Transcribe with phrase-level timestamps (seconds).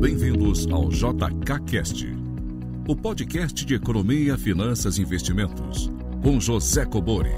[0.00, 2.06] Bem-vindos ao JKCast,
[2.88, 5.90] o podcast de economia, finanças e investimentos,
[6.22, 7.34] com José Cobori.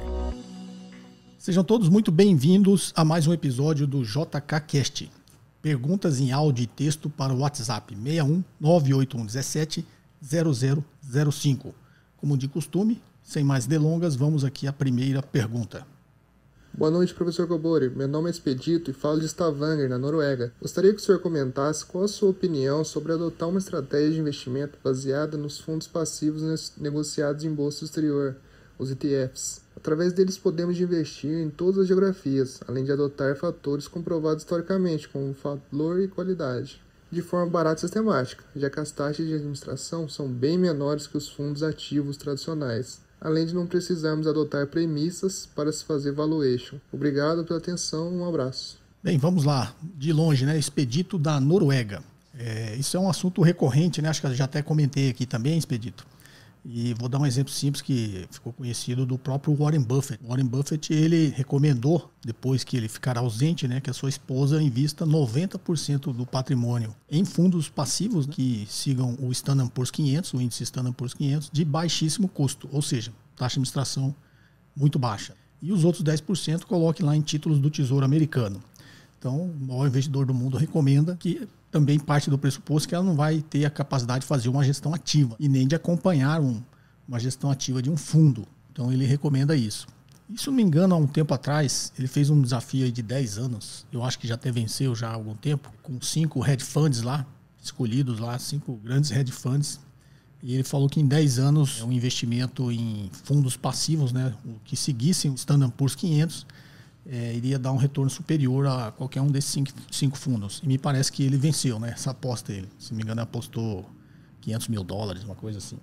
[1.37, 5.11] Sejam todos muito bem-vindos a mais um episódio do JKCast.
[5.61, 9.85] Perguntas em áudio e texto para o WhatsApp 61 98117
[10.23, 11.75] 0005.
[12.17, 15.85] Como de costume, sem mais delongas, vamos aqui à primeira pergunta.
[16.75, 17.91] Boa noite, professor Gobori.
[17.91, 20.55] Meu nome é Expedito e falo de Stavanger, na Noruega.
[20.59, 24.79] Gostaria que o senhor comentasse qual a sua opinião sobre adotar uma estratégia de investimento
[24.83, 28.37] baseada nos fundos passivos negociados em bolsa exterior,
[28.79, 29.61] os ETFs.
[29.77, 35.37] Através deles podemos investir em todas as geografias, além de adotar fatores comprovados historicamente, como
[35.45, 36.81] valor e qualidade,
[37.11, 41.19] de forma barata e sistemática, já que as taxas de administração são bem menores que
[41.19, 46.77] os fundos ativos tradicionais além de não precisarmos adotar premissas para se fazer valuation.
[46.93, 48.79] Obrigado pela atenção, um abraço.
[49.03, 50.59] Bem, vamos lá, de longe, né?
[50.59, 52.03] Expedito da Noruega.
[52.39, 54.09] É, isso é um assunto recorrente, né?
[54.09, 56.07] Acho que já até comentei aqui também, Expedito.
[56.65, 60.23] E vou dar um exemplo simples que ficou conhecido do próprio Warren Buffett.
[60.25, 65.05] Warren Buffett ele recomendou, depois que ele ficar ausente, né, que a sua esposa invista
[65.05, 70.63] 90% do patrimônio em fundos passivos né, que sigam o Standard Poor's 500, o índice
[70.63, 74.15] Standard Poor's 500, de baixíssimo custo, ou seja, taxa de administração
[74.77, 75.35] muito baixa.
[75.61, 78.63] E os outros 10% coloque lá em títulos do Tesouro Americano.
[79.19, 83.17] Então, o maior investidor do mundo recomenda que também parte do pressuposto que ela não
[83.17, 86.63] vai ter a capacidade de fazer uma gestão ativa e nem de acompanhar um,
[87.09, 88.47] uma gestão ativa de um fundo.
[88.71, 89.87] Então ele recomenda isso.
[90.31, 93.39] E se não me engano, há um tempo atrás, ele fez um desafio de 10
[93.39, 97.03] anos, eu acho que já até venceu já há algum tempo, com cinco hedge funds
[97.03, 97.27] lá,
[97.61, 99.81] escolhidos lá, cinco grandes hedge funds.
[100.43, 104.35] E ele falou que em 10 anos, é um investimento em fundos passivos, né,
[104.65, 106.47] que seguissem o Standard Poor's 500,
[107.07, 110.61] é, iria dar um retorno superior a qualquer um desses cinco, cinco, fundos.
[110.63, 111.91] E me parece que ele venceu, né?
[111.91, 112.69] Essa aposta ele.
[112.79, 113.89] Se não me engano, apostou
[114.41, 115.79] 500 mil dólares, uma coisa assim.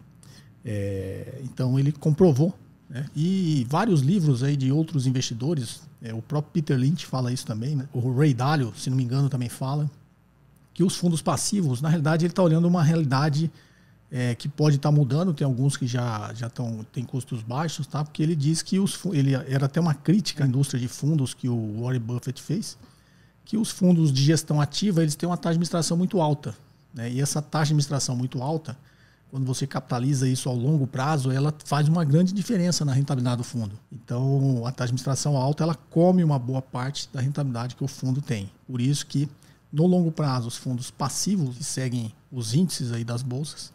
[0.64, 2.58] É, então ele comprovou.
[2.90, 3.06] Né?
[3.16, 7.76] E vários livros aí de outros investidores, é, o próprio Peter Lynch fala isso também,
[7.76, 7.88] né?
[7.94, 9.90] o Ray Dalio, se não me engano, também fala,
[10.74, 13.52] que os fundos passivos, na realidade, ele está olhando uma realidade
[14.12, 17.86] é, que pode estar tá mudando, tem alguns que já já estão tem custos baixos,
[17.86, 18.04] tá?
[18.04, 21.48] Porque ele diz que os ele era até uma crítica à indústria de fundos que
[21.48, 22.78] o Warren Buffett fez,
[23.46, 26.56] que os fundos de gestão ativa eles têm uma taxa de administração muito alta,
[26.94, 27.12] né?
[27.12, 28.76] E essa taxa de administração muito alta,
[29.30, 33.44] quando você capitaliza isso ao longo prazo, ela faz uma grande diferença na rentabilidade do
[33.44, 33.78] fundo.
[33.92, 37.88] Então, a taxa de administração alta ela come uma boa parte da rentabilidade que o
[37.88, 38.50] fundo tem.
[38.66, 39.30] Por isso que
[39.72, 43.72] no longo prazo, os fundos passivos que seguem os índices aí das bolsas,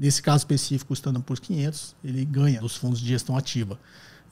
[0.00, 3.78] Nesse caso específico, o Standard Poor's 500, ele ganha dos fundos de gestão ativa.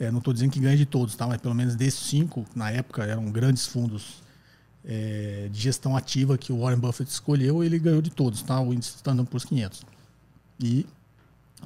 [0.00, 1.26] É, não estou dizendo que ganha de todos, tá?
[1.26, 4.22] mas pelo menos desses cinco, na época eram grandes fundos
[4.82, 8.58] é, de gestão ativa que o Warren Buffett escolheu, ele ganhou de todos, tá?
[8.58, 9.82] o índice Standard Poor's 500.
[10.58, 10.86] E,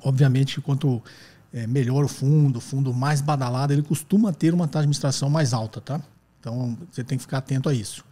[0.02, 1.00] obviamente, quanto
[1.52, 5.30] é, melhor o fundo, o fundo mais badalado, ele costuma ter uma taxa de administração
[5.30, 5.80] mais alta.
[5.80, 6.00] Tá?
[6.40, 8.04] Então, você tem que ficar atento a isso.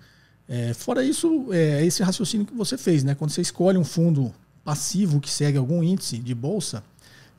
[0.49, 3.17] É, fora isso, é esse raciocínio que você fez, né?
[3.17, 4.33] Quando você escolhe um fundo
[4.65, 6.82] passivo que segue algum índice de bolsa,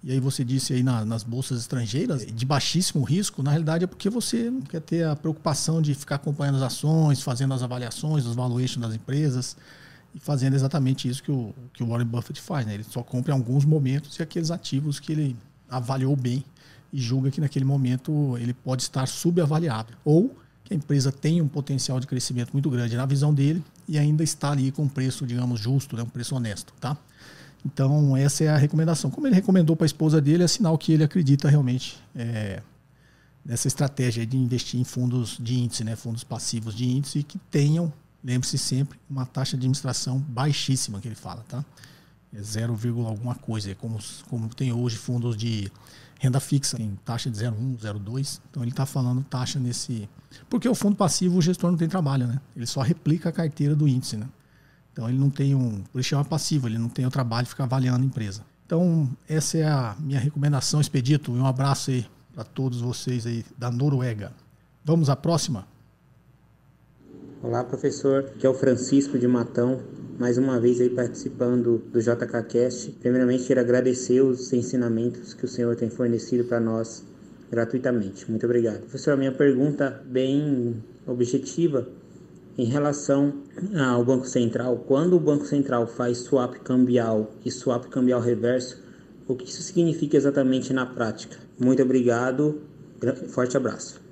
[0.03, 3.87] e aí você disse aí na, nas bolsas estrangeiras, de baixíssimo risco, na realidade é
[3.87, 8.25] porque você não quer ter a preocupação de ficar acompanhando as ações, fazendo as avaliações,
[8.25, 9.55] os valuations das empresas
[10.15, 12.65] e fazendo exatamente isso que o, que o Warren Buffett faz.
[12.65, 12.73] Né?
[12.73, 15.35] Ele só compra em alguns momentos e aqueles ativos que ele
[15.69, 16.43] avaliou bem
[16.91, 19.93] e julga que naquele momento ele pode estar subavaliado.
[20.03, 23.99] Ou que a empresa tem um potencial de crescimento muito grande na visão dele e
[23.99, 26.01] ainda está ali com um preço, digamos, justo, né?
[26.01, 26.73] um preço honesto.
[26.79, 26.95] Tá?
[27.65, 29.11] Então, essa é a recomendação.
[29.11, 32.61] Como ele recomendou para a esposa dele, é sinal que ele acredita realmente é,
[33.43, 35.97] nessa estratégia de investir em fundos de índice, né?
[35.97, 37.91] fundos passivos de índice e que tenham,
[38.23, 41.43] lembre-se sempre, uma taxa de administração baixíssima, que ele fala.
[41.49, 41.65] Tá?
[42.33, 45.69] É 0, alguma coisa, é como, como tem hoje fundos de
[46.21, 48.39] renda fixa, tem taxa de 0,1, 0,2.
[48.51, 50.07] Então ele está falando taxa nesse.
[50.47, 52.39] Porque o fundo passivo o gestor não tem trabalho, né?
[52.55, 54.27] Ele só replica a carteira do índice, né?
[54.93, 55.81] Então ele não tem um.
[55.91, 58.43] Por isso chama passivo, ele não tem o trabalho de ficar avaliando a empresa.
[58.67, 61.35] Então, essa é a minha recomendação, Expedito.
[61.35, 64.31] E um abraço aí para todos vocês aí da Noruega.
[64.85, 65.65] Vamos à próxima?
[67.43, 68.25] Olá, professor.
[68.35, 69.81] Aqui é o Francisco de Matão
[70.19, 72.91] mais uma vez aí participando do JKCast.
[72.99, 77.03] Primeiramente, quero agradecer os ensinamentos que o senhor tem fornecido para nós
[77.49, 78.29] gratuitamente.
[78.29, 78.81] Muito obrigado.
[78.81, 81.89] Professor, a minha pergunta bem objetiva
[82.59, 83.33] em relação
[83.75, 84.77] ao Banco Central.
[84.87, 88.83] Quando o Banco Central faz swap cambial e swap cambial reverso,
[89.27, 91.37] o que isso significa exatamente na prática?
[91.59, 92.61] Muito obrigado.
[93.29, 94.10] Forte abraço.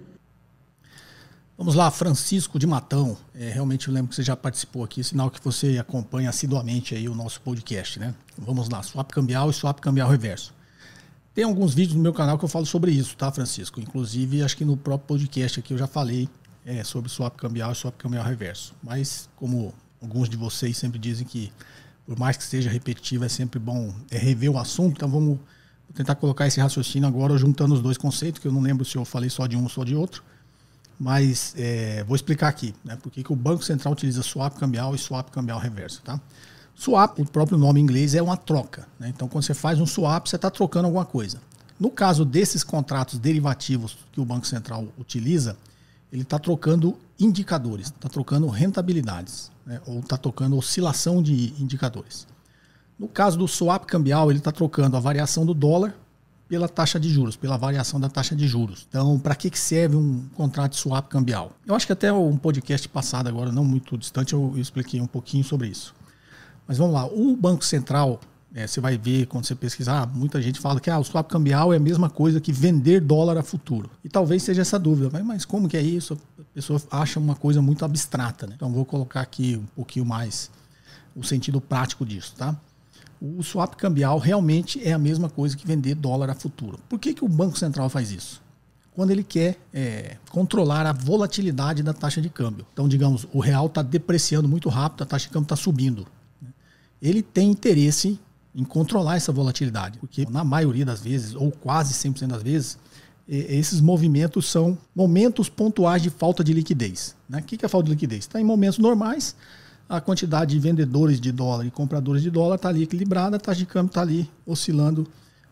[1.59, 3.17] Vamos lá, Francisco de Matão.
[3.35, 7.09] É, realmente eu lembro que você já participou aqui, sinal que você acompanha assiduamente aí
[7.09, 8.15] o nosso podcast, né?
[8.38, 10.53] Vamos lá, swap cambial e swap cambial reverso.
[11.35, 13.81] Tem alguns vídeos no meu canal que eu falo sobre isso, tá, Francisco?
[13.81, 16.29] Inclusive, acho que no próprio podcast aqui eu já falei
[16.65, 18.73] é, sobre swap cambial e swap cambial reverso.
[18.81, 21.51] Mas, como alguns de vocês sempre dizem que,
[22.06, 25.38] por mais que seja repetitivo, é sempre bom é, rever o assunto, então vamos
[25.94, 29.03] tentar colocar esse raciocínio agora juntando os dois conceitos, que eu não lembro se eu
[29.03, 30.23] falei só de um ou só de outro.
[30.99, 32.97] Mas é, vou explicar aqui, né?
[33.01, 36.19] Por que o Banco Central utiliza swap cambial e swap cambial reverso, tá?
[36.75, 38.87] Swap, o próprio nome em inglês, é uma troca.
[38.97, 39.09] Né?
[39.09, 41.41] Então, quando você faz um swap, você está trocando alguma coisa.
[41.77, 45.57] No caso desses contratos derivativos que o Banco Central utiliza,
[46.11, 49.81] ele está trocando indicadores, está trocando rentabilidades, né?
[49.85, 52.25] ou está trocando oscilação de indicadores.
[52.97, 55.93] No caso do swap cambial, ele está trocando a variação do dólar
[56.49, 58.87] pela taxa de juros, pela variação da taxa de juros.
[58.89, 61.51] Então, para que, que serve um contrato de swap cambial?
[61.65, 65.43] Eu acho que até um podcast passado, agora não muito distante, eu, expliquei um pouquinho
[65.43, 65.93] sobre isso.
[66.67, 68.19] Mas vamos lá, o Banco Central,
[68.53, 71.71] é, você vai ver quando você pesquisar, muita gente fala que ah, o swap cambial
[71.71, 73.87] é a mesma coisa que vender dólar a futuro.
[74.03, 76.19] E talvez seja essa dúvida, mas, mas como que é isso?
[76.39, 78.47] A pessoa acha uma coisa muito abstrata.
[78.47, 78.53] Né?
[78.55, 80.49] Então, vou colocar aqui um pouquinho mais
[81.15, 82.55] o sentido prático disso, tá?
[83.21, 86.80] O swap cambial realmente é a mesma coisa que vender dólar a futuro.
[86.88, 88.42] Por que, que o Banco Central faz isso?
[88.94, 92.66] Quando ele quer é, controlar a volatilidade da taxa de câmbio.
[92.74, 96.07] Então, digamos, o real está depreciando muito rápido, a taxa de câmbio está subindo.
[97.01, 98.19] Ele tem interesse
[98.54, 102.77] em controlar essa volatilidade, porque na maioria das vezes, ou quase 100% das vezes,
[103.27, 107.16] esses movimentos são momentos pontuais de falta de liquidez.
[107.27, 107.39] Né?
[107.39, 108.21] O que é falta de liquidez?
[108.21, 109.36] Está em momentos normais,
[109.89, 113.57] a quantidade de vendedores de dólar e compradores de dólar está ali equilibrada, a taxa
[113.57, 115.07] de câmbio está ali oscilando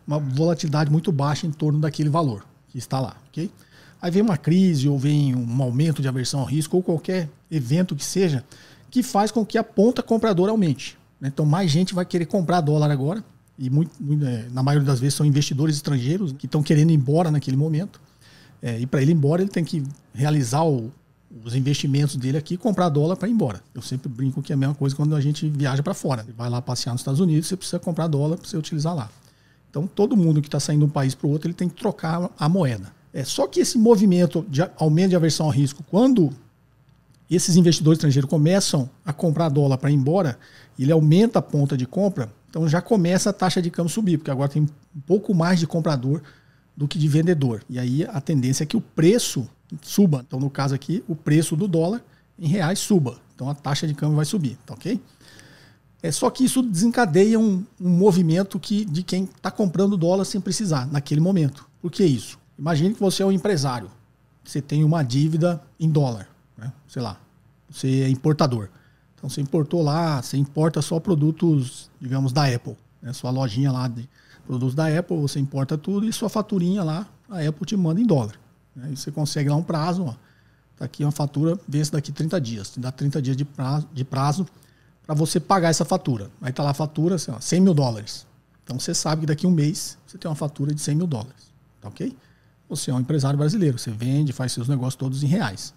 [0.06, 3.50] uma volatilidade muito baixa em torno daquele valor que está lá, ok?
[4.00, 7.96] Aí vem uma crise ou vem um aumento de aversão ao risco ou qualquer evento
[7.96, 8.44] que seja
[8.90, 10.96] que faz com que a ponta compradora aumente.
[11.20, 11.28] Né?
[11.28, 13.24] Então mais gente vai querer comprar dólar agora
[13.58, 16.94] e muito, muito, é, na maioria das vezes são investidores estrangeiros que estão querendo ir
[16.94, 18.00] embora naquele momento.
[18.62, 19.82] É, e para ele ir embora ele tem que
[20.14, 20.92] realizar o,
[21.44, 23.62] os investimentos dele aqui comprar dólar para ir embora.
[23.74, 26.26] Eu sempre brinco que é a mesma coisa quando a gente viaja para fora.
[26.36, 29.10] Vai lá passear nos Estados Unidos, você precisa comprar dólar para você utilizar lá.
[29.70, 31.74] Então, todo mundo que está saindo de um país para o outro, ele tem que
[31.74, 32.90] trocar a moeda.
[33.12, 36.32] É só que esse movimento de aumento de aversão ao risco, quando
[37.30, 40.38] esses investidores estrangeiros começam a comprar dólar para ir embora,
[40.78, 44.30] ele aumenta a ponta de compra, então já começa a taxa de câmbio subir, porque
[44.30, 46.22] agora tem um pouco mais de comprador
[46.76, 47.62] do que de vendedor.
[47.68, 49.48] E aí a tendência é que o preço
[49.82, 50.24] suba.
[50.26, 52.02] Então, no caso aqui, o preço do dólar
[52.38, 53.18] em reais suba.
[53.34, 55.00] Então, a taxa de câmbio vai subir, tá ok?
[56.02, 60.40] É só que isso desencadeia um, um movimento que de quem está comprando dólar sem
[60.40, 61.66] precisar, naquele momento.
[61.82, 62.38] Por que isso?
[62.58, 63.90] Imagine que você é um empresário.
[64.44, 66.28] Você tem uma dívida em dólar.
[66.56, 66.72] Né?
[66.86, 67.20] Sei lá,
[67.68, 68.68] você é importador.
[69.14, 72.76] Então você importou lá, você importa só produtos, digamos, da Apple.
[73.02, 73.12] Né?
[73.12, 74.08] Sua lojinha lá de
[74.46, 78.06] produtos da Apple, você importa tudo e sua faturinha lá, a Apple te manda em
[78.06, 78.38] dólar.
[78.82, 80.14] Aí você consegue lá um prazo, ó.
[80.76, 82.72] Tá aqui uma fatura, vence daqui 30 dias.
[82.76, 84.46] Dá 30 dias de prazo, de prazo
[85.04, 86.30] para você pagar essa fatura.
[86.40, 88.26] Aí tá lá a fatura, assim, ó, 100 mil dólares.
[88.62, 91.06] Então você sabe que daqui a um mês você tem uma fatura de 100 mil
[91.06, 91.52] dólares.
[91.80, 92.16] Tá ok?
[92.68, 95.72] Você é um empresário brasileiro, você vende, faz seus negócios todos em reais.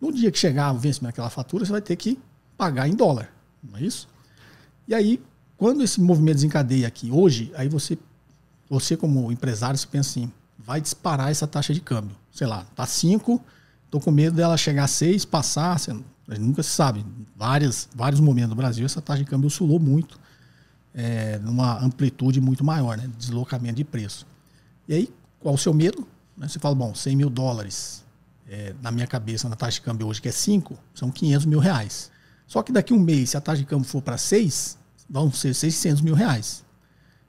[0.00, 2.18] No dia que chegar o vencimento daquela fatura, você vai ter que
[2.56, 3.28] pagar em dólar.
[3.62, 4.08] Não é isso?
[4.86, 5.20] E aí,
[5.56, 7.98] quando esse movimento desencadeia aqui hoje, aí você,
[8.70, 12.14] você como empresário, você pensa assim, vai disparar essa taxa de câmbio.
[12.38, 13.44] Sei lá, tá 5,
[13.90, 15.92] tô com medo dela chegar a 6, passar, você,
[16.38, 17.04] nunca se sabe.
[17.34, 20.20] Várias, vários momentos no Brasil essa taxa de câmbio oscilou muito,
[20.94, 23.10] é, numa amplitude muito maior, né?
[23.18, 24.24] Deslocamento de preço.
[24.86, 26.06] E aí, qual o seu medo?
[26.36, 26.46] Né?
[26.46, 28.04] Você fala, bom, 100 mil dólares
[28.48, 31.58] é, na minha cabeça, na taxa de câmbio hoje, que é 5, são 500 mil
[31.58, 32.08] reais.
[32.46, 34.78] Só que daqui a um mês, se a taxa de câmbio for para 6,
[35.10, 36.64] vão ser 600 mil reais.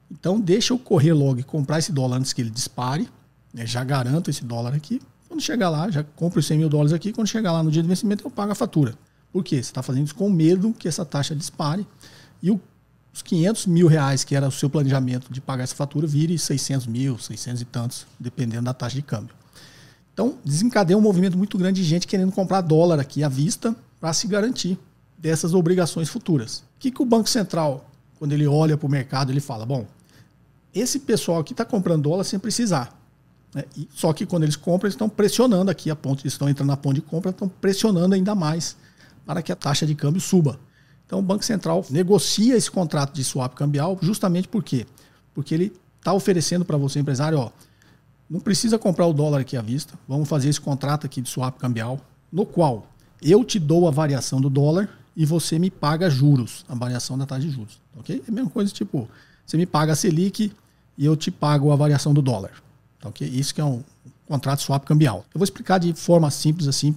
[0.08, 3.10] Então, deixa eu correr logo e comprar esse dólar antes que ele dispare
[3.52, 3.66] né?
[3.66, 5.00] Já garanto esse dólar aqui.
[5.28, 7.12] Quando chegar lá, já compro os 100 mil dólares aqui.
[7.12, 8.94] Quando chegar lá no dia do vencimento, eu pago a fatura.
[9.32, 9.56] Por quê?
[9.56, 11.86] Você está fazendo isso com medo que essa taxa dispare
[12.42, 12.60] e o,
[13.12, 16.86] os 500 mil reais que era o seu planejamento de pagar essa fatura vire 600
[16.86, 19.34] mil, 600 e tantos, dependendo da taxa de câmbio.
[20.12, 24.12] Então, desencadeia um movimento muito grande de gente querendo comprar dólar aqui à vista para
[24.12, 24.78] se garantir
[25.16, 26.58] dessas obrigações futuras.
[26.58, 27.88] O que, que o Banco Central,
[28.18, 29.86] quando ele olha para o mercado, ele fala: bom,
[30.74, 32.99] esse pessoal aqui está comprando dólar sem precisar.
[33.54, 33.64] Né?
[33.76, 36.68] E, só que quando eles compram, eles estão pressionando aqui a ponte, eles estão entrando
[36.68, 38.76] na ponte de compra, estão pressionando ainda mais
[39.26, 40.58] para que a taxa de câmbio suba.
[41.06, 44.86] Então o Banco Central negocia esse contrato de swap cambial justamente por quê?
[45.34, 47.50] Porque ele está oferecendo para você, empresário, ó,
[48.28, 51.58] não precisa comprar o dólar aqui à vista, vamos fazer esse contrato aqui de swap
[51.58, 52.00] cambial.
[52.32, 52.86] no qual
[53.20, 57.26] eu te dou a variação do dólar e você me paga juros, a variação da
[57.26, 57.80] taxa de juros.
[57.98, 58.22] Ok?
[58.26, 59.08] É a mesma coisa, tipo,
[59.44, 60.52] você me paga a Selic
[60.96, 62.52] e eu te pago a variação do dólar.
[63.04, 63.26] Ok?
[63.26, 63.82] Isso que é um
[64.26, 65.24] contrato swap cambial.
[65.34, 66.94] Eu vou explicar de forma simples assim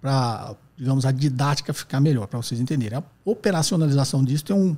[0.00, 2.98] para, digamos, a didática ficar melhor para vocês entenderem.
[2.98, 4.76] A operacionalização disso tem um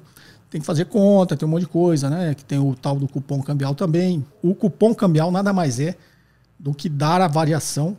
[0.51, 2.33] tem que fazer conta, tem um monte de coisa, né?
[2.33, 4.25] Que tem o tal do cupom cambial também.
[4.41, 5.97] O cupom cambial nada mais é
[6.57, 7.99] do que dar a variação,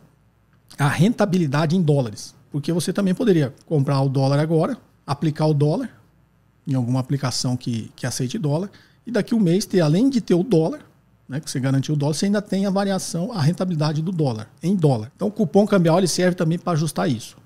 [0.78, 2.34] a rentabilidade em dólares.
[2.50, 5.90] Porque você também poderia comprar o dólar agora, aplicar o dólar
[6.66, 8.70] em alguma aplicação que, que aceite dólar,
[9.06, 10.80] e daqui um mês ter, além de ter o dólar,
[11.28, 14.48] né, que você garantiu o dólar, você ainda tem a variação, a rentabilidade do dólar,
[14.62, 15.10] em dólar.
[15.16, 17.36] Então o cupom cambial ele serve também para ajustar isso.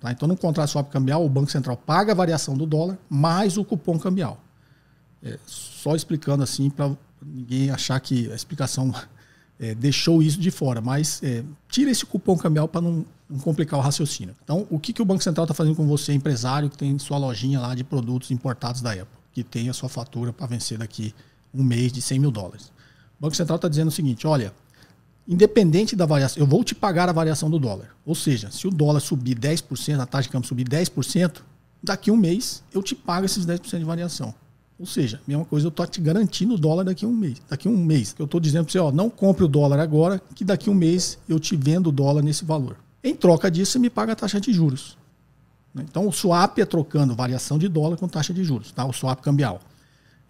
[0.00, 0.12] Tá?
[0.12, 3.64] Então no contrato swap cambial, o Banco Central paga a variação do dólar mais o
[3.64, 4.40] cupom cambial.
[5.22, 6.90] É, só explicando assim para
[7.24, 8.94] ninguém achar que a explicação
[9.58, 13.80] é, deixou isso de fora, mas é, tira esse cupom cambial para não, não, complicar
[13.80, 14.34] o raciocínio.
[14.44, 17.18] Então, o que, que o Banco Central está fazendo com você, empresário, que tem sua
[17.18, 21.14] lojinha lá de produtos importados da Apple, que tem a sua fatura para vencer daqui
[21.52, 22.73] um mês de 100 mil dólares?
[23.24, 24.52] Banco Central está dizendo o seguinte: olha,
[25.26, 27.96] independente da variação, eu vou te pagar a variação do dólar.
[28.04, 31.40] Ou seja, se o dólar subir 10%, a taxa de câmbio subir 10%,
[31.82, 34.34] daqui um mês eu te pago esses 10% de variação.
[34.78, 37.40] Ou seja, mesma coisa, eu estou te garantindo o dólar daqui a um mês.
[37.48, 38.14] Daqui a um mês.
[38.18, 40.74] Eu estou dizendo para você, ó, não compre o dólar agora, que daqui a um
[40.74, 42.76] mês eu te vendo o dólar nesse valor.
[43.02, 44.98] Em troca disso, você me paga a taxa de juros.
[45.76, 48.84] Então, o swap é trocando variação de dólar com taxa de juros, tá?
[48.84, 49.60] O swap cambial.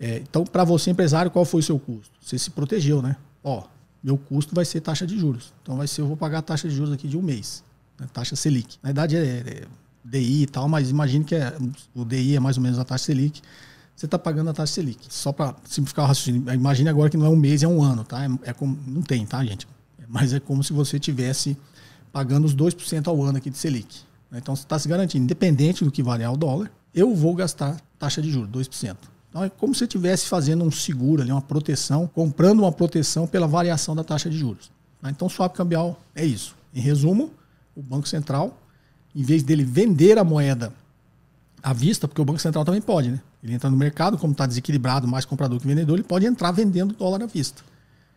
[0.05, 2.13] É, então, para você, empresário, qual foi o seu custo?
[2.21, 3.17] Você se protegeu, né?
[3.43, 3.63] Ó,
[4.03, 5.55] meu custo vai ser taxa de juros.
[5.63, 7.65] Então, vai ser, eu vou pagar a taxa de juros aqui de um mês.
[7.99, 8.07] Né?
[8.13, 8.77] Taxa Selic.
[8.83, 9.63] Na verdade, é, é
[10.05, 11.57] DI e tal, mas imagine que é,
[11.95, 13.41] o DI é mais ou menos a taxa Selic
[13.97, 15.07] você está pagando a taxa Selic.
[15.09, 16.53] Só para simplificar o raciocínio.
[16.53, 18.25] Imagine agora que não é um mês, é um ano, tá?
[18.25, 19.67] É, é como, não tem, tá, gente?
[20.07, 21.57] Mas é como se você tivesse
[22.13, 24.01] pagando os 2% ao ano aqui de Selic.
[24.31, 24.39] Né?
[24.43, 28.21] Então você está se garantindo, independente do que variar o dólar, eu vou gastar taxa
[28.21, 29.14] de juros, 2%.
[29.35, 33.27] Então é como se você estivesse fazendo um seguro ali, uma proteção, comprando uma proteção
[33.27, 34.71] pela variação da taxa de juros.
[35.03, 35.11] Tá?
[35.11, 36.55] Então, swap cambial é isso.
[36.73, 37.33] Em resumo,
[37.75, 38.57] o Banco Central,
[39.13, 40.73] em vez dele vender a moeda
[41.61, 43.21] à vista, porque o Banco Central também pode, né?
[43.43, 46.95] Ele entra no mercado, como está desequilibrado, mais comprador que vendedor, ele pode entrar vendendo
[46.95, 47.65] dólar à vista.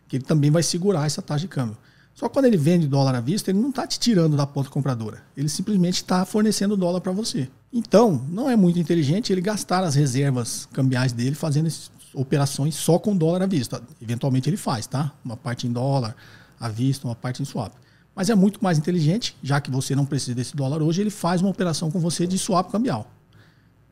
[0.06, 1.76] Que ele também vai segurar essa taxa de câmbio.
[2.14, 4.70] Só que quando ele vende dólar à vista, ele não está te tirando da ponta
[4.70, 5.20] compradora.
[5.36, 7.48] Ele simplesmente está fornecendo dólar para você.
[7.72, 11.68] Então, não é muito inteligente ele gastar as reservas cambiais dele fazendo
[12.14, 13.82] operações só com dólar à vista.
[14.00, 15.12] Eventualmente ele faz, tá?
[15.24, 16.16] Uma parte em dólar
[16.58, 17.72] à vista, uma parte em swap.
[18.14, 21.40] Mas é muito mais inteligente, já que você não precisa desse dólar hoje, ele faz
[21.40, 23.08] uma operação com você de swap cambial.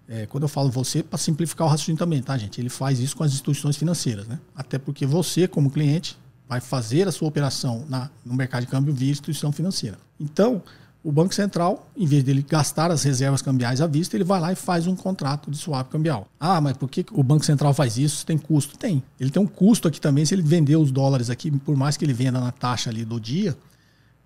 [0.09, 2.61] É, quando eu falo você, para simplificar o raciocínio também, tá, gente?
[2.61, 4.38] Ele faz isso com as instituições financeiras, né?
[4.54, 6.16] Até porque você, como cliente,
[6.49, 9.99] vai fazer a sua operação na, no mercado de câmbio via instituição financeira.
[10.18, 10.62] Então,
[11.06, 14.50] o Banco Central, em vez dele gastar as reservas cambiais à vista, ele vai lá
[14.50, 16.26] e faz um contrato de swap cambial.
[16.40, 18.26] Ah, mas por que o Banco Central faz isso?
[18.26, 18.76] Tem custo?
[18.76, 19.00] Tem.
[19.20, 22.04] Ele tem um custo aqui também, se ele vender os dólares aqui, por mais que
[22.04, 23.56] ele venda na taxa ali do dia,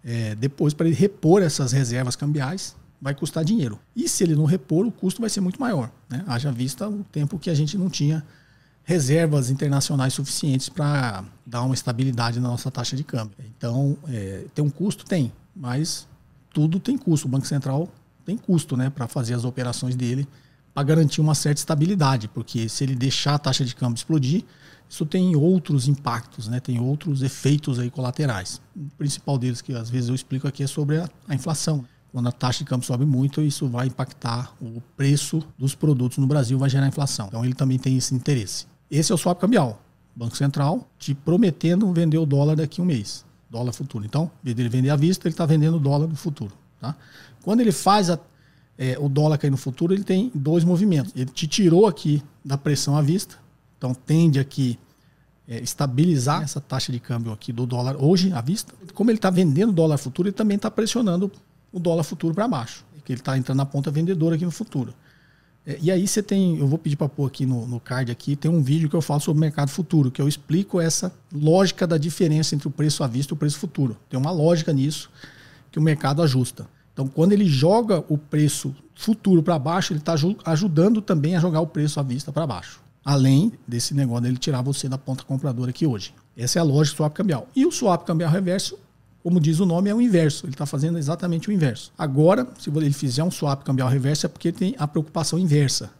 [0.02, 3.78] é, depois para ele repor essas reservas cambiais, vai custar dinheiro.
[3.94, 5.90] E se ele não repor, o custo vai ser muito maior.
[6.08, 6.24] Né?
[6.26, 8.24] Haja vista o tempo que a gente não tinha
[8.84, 13.36] reservas internacionais suficientes para dar uma estabilidade na nossa taxa de câmbio.
[13.54, 15.04] Então, é, tem um custo?
[15.04, 16.08] Tem, mas
[16.52, 17.26] tudo tem custo.
[17.26, 17.88] O Banco Central
[18.24, 20.26] tem custo né, para fazer as operações dele
[20.72, 24.44] para garantir uma certa estabilidade, porque se ele deixar a taxa de câmbio explodir,
[24.88, 26.58] isso tem outros impactos, né?
[26.58, 28.60] tem outros efeitos aí colaterais.
[28.74, 31.84] O principal deles que às vezes eu explico aqui é sobre a, a inflação.
[32.12, 36.26] Quando a taxa de câmbio sobe muito, isso vai impactar o preço dos produtos no
[36.26, 37.28] Brasil, vai gerar inflação.
[37.28, 38.66] Então ele também tem esse interesse.
[38.90, 39.80] Esse é o swap cambial.
[40.14, 43.24] Banco Central te prometendo vender o dólar daqui a um mês.
[43.50, 44.04] Dólar futuro.
[44.04, 46.52] Então, em vez vender à vista, ele está vendendo o dólar no futuro.
[46.80, 46.94] Tá?
[47.42, 48.18] Quando ele faz a,
[48.78, 51.12] é, o dólar cair no futuro, ele tem dois movimentos.
[51.16, 53.36] Ele te tirou aqui da pressão à vista.
[53.76, 54.78] Então tende aqui
[55.48, 58.72] é, estabilizar essa taxa de câmbio aqui do dólar hoje à vista.
[58.94, 61.30] Como ele está vendendo dólar futuro, ele também está pressionando
[61.72, 64.94] o dólar futuro para baixo, que ele está entrando na ponta vendedora aqui no futuro.
[65.66, 68.34] É, e aí você tem, eu vou pedir para pôr aqui no, no card aqui,
[68.34, 71.98] tem um vídeo que eu falo sobre mercado futuro, que eu explico essa lógica da
[71.98, 73.96] diferença entre o preço à vista e o preço futuro.
[74.08, 75.10] Tem uma lógica nisso
[75.70, 76.66] que o mercado ajusta.
[76.92, 80.14] Então, quando ele joga o preço futuro para baixo, ele está
[80.44, 82.80] ajudando também a jogar o preço à vista para baixo.
[83.04, 86.14] Além desse negócio dele tirar você da ponta compradora aqui hoje.
[86.36, 87.48] Essa é a lógica do swap cambial.
[87.56, 88.78] E o swap cambial reverso
[89.22, 90.46] como diz o nome, é o inverso.
[90.46, 91.92] Ele está fazendo exatamente o inverso.
[91.96, 95.90] Agora, se ele fizer um swap cambial reverso, é porque tem a preocupação inversa.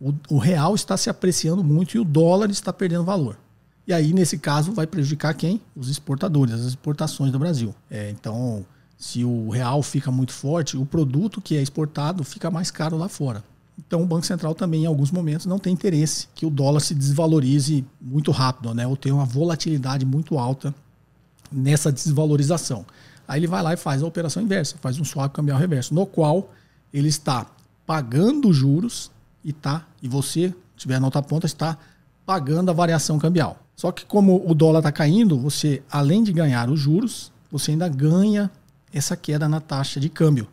[0.00, 3.38] O, o, real está se apreciando muito e o dólar está perdendo valor.
[3.86, 5.60] E aí, nesse caso, vai prejudicar quem?
[5.74, 7.74] Os exportadores, as exportações do Brasil.
[7.90, 8.64] É, então,
[8.96, 13.08] se o real fica muito forte, o produto que é exportado fica mais caro lá
[13.08, 13.42] fora.
[13.78, 16.94] Então o Banco Central também, em alguns momentos, não tem interesse que o dólar se
[16.94, 18.86] desvalorize muito rápido, né?
[18.86, 20.74] ou tenha uma volatilidade muito alta
[21.50, 22.84] nessa desvalorização.
[23.26, 26.06] Aí ele vai lá e faz a operação inversa, faz um swap cambial reverso, no
[26.06, 26.50] qual
[26.92, 27.46] ele está
[27.86, 29.10] pagando juros
[29.44, 31.76] e tá, e você, tiver nota ponta, está
[32.24, 33.58] pagando a variação cambial.
[33.76, 37.88] Só que como o dólar está caindo, você, além de ganhar os juros, você ainda
[37.88, 38.50] ganha
[38.92, 40.48] essa queda na taxa de câmbio.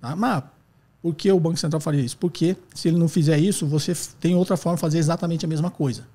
[0.00, 0.16] Tá?
[0.16, 0.42] Mas
[1.02, 2.16] por que o Banco Central faria isso?
[2.16, 5.70] Porque se ele não fizer isso, você tem outra forma de fazer exatamente a mesma
[5.70, 6.06] coisa.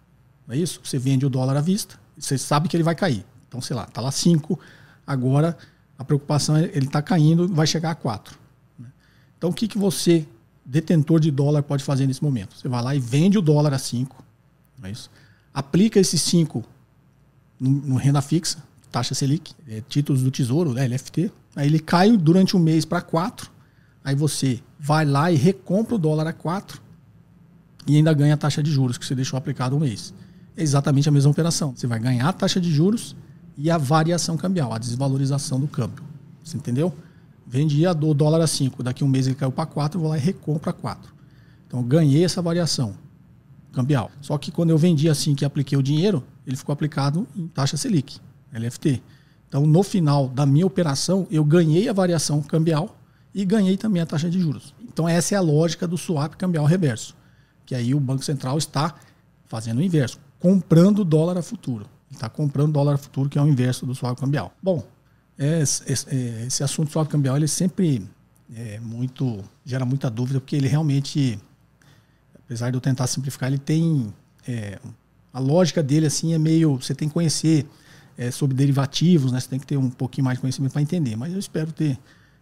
[0.47, 0.79] Não é isso?
[0.83, 3.25] Você vende o dólar à vista, você sabe que ele vai cair.
[3.47, 4.59] Então, sei lá, está lá 5,
[5.05, 5.57] agora
[5.97, 8.37] a preocupação é ele está caindo, vai chegar a 4.
[8.77, 8.87] Né?
[9.37, 10.27] Então, o que, que você,
[10.65, 12.55] detentor de dólar, pode fazer nesse momento?
[12.57, 14.23] Você vai lá e vende o dólar a 5,
[14.77, 15.09] não é isso?
[15.57, 16.63] aplica esses 5
[17.59, 22.15] no, no, renda fixa, taxa Selic, é, títulos do Tesouro, né, LFT, aí ele cai
[22.15, 23.49] durante um mês para 4,
[24.03, 26.79] aí você vai lá e recompra o dólar a 4
[27.87, 30.13] e ainda ganha a taxa de juros que você deixou aplicado um mês.
[30.55, 31.73] É exatamente a mesma operação.
[31.75, 33.15] Você vai ganhar a taxa de juros
[33.57, 36.03] e a variação cambial, a desvalorização do câmbio.
[36.43, 36.93] Você entendeu?
[37.45, 40.21] Vendia o dólar a 5, daqui um mês ele caiu para 4, vou lá e
[40.21, 41.11] recompra 4.
[41.65, 42.95] Então ganhei essa variação
[43.71, 44.11] cambial.
[44.21, 47.77] Só que quando eu vendi assim que apliquei o dinheiro, ele ficou aplicado em taxa
[47.77, 48.19] Selic,
[48.53, 49.01] LFT.
[49.47, 52.97] Então no final da minha operação, eu ganhei a variação cambial
[53.33, 54.73] e ganhei também a taxa de juros.
[54.81, 57.15] Então essa é a lógica do swap cambial reverso,
[57.65, 58.93] que aí o Banco Central está
[59.45, 61.85] fazendo o inverso, comprando dólar a futuro.
[62.11, 64.53] Está comprando dólar futuro, que é o inverso do swap cambial.
[64.61, 64.85] Bom,
[65.37, 66.15] esse, esse,
[66.47, 68.07] esse assunto swap cambial ele sempre
[68.55, 71.37] é muito gera muita dúvida, porque ele realmente,
[72.35, 74.13] apesar de eu tentar simplificar, ele tem
[74.47, 74.79] é,
[75.33, 77.67] a lógica dele assim é meio você tem que conhecer
[78.17, 79.39] é, sobre derivativos, né?
[79.39, 81.15] Você tem que ter um pouquinho mais de conhecimento para entender.
[81.15, 81.99] Mas eu espero ter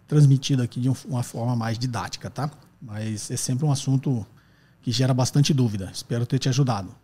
[0.07, 2.49] transmitido aqui de uma forma mais didática, tá?
[2.81, 4.25] Mas é sempre um assunto
[4.81, 5.89] que gera bastante dúvida.
[5.93, 6.95] Espero ter te ajudado.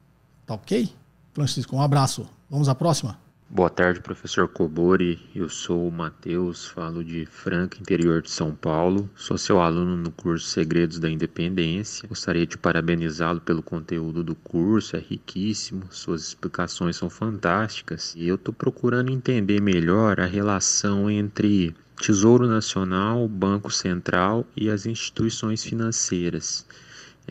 [0.46, 0.94] Tá ok?
[1.34, 2.28] Francisco, um abraço.
[2.52, 3.18] Vamos à próxima?
[3.50, 5.18] Boa tarde, professor Cobori.
[5.34, 9.10] Eu sou o Matheus, falo de Franca, interior de São Paulo.
[9.16, 12.10] Sou seu aluno no curso Segredos da Independência.
[12.10, 18.14] Gostaria de parabenizá-lo pelo conteúdo do curso, é riquíssimo, suas explicações são fantásticas.
[18.18, 24.86] E eu estou procurando entender melhor a relação entre Tesouro Nacional, Banco Central e as
[24.86, 26.66] instituições financeiras.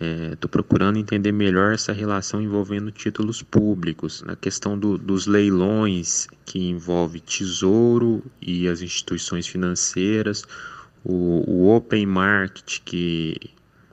[0.01, 6.27] Estou é, procurando entender melhor essa relação envolvendo títulos públicos, na questão do, dos leilões
[6.47, 10.43] que envolve Tesouro e as instituições financeiras,
[11.05, 13.37] o, o Open Market que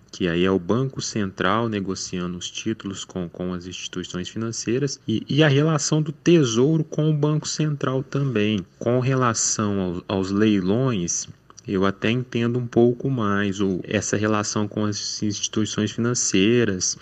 [0.09, 5.23] que aí é o Banco Central negociando os títulos com, com as instituições financeiras, e,
[5.29, 8.65] e a relação do Tesouro com o Banco Central também.
[8.79, 11.27] Com relação aos, aos leilões,
[11.67, 16.97] eu até entendo um pouco mais essa relação com as instituições financeiras.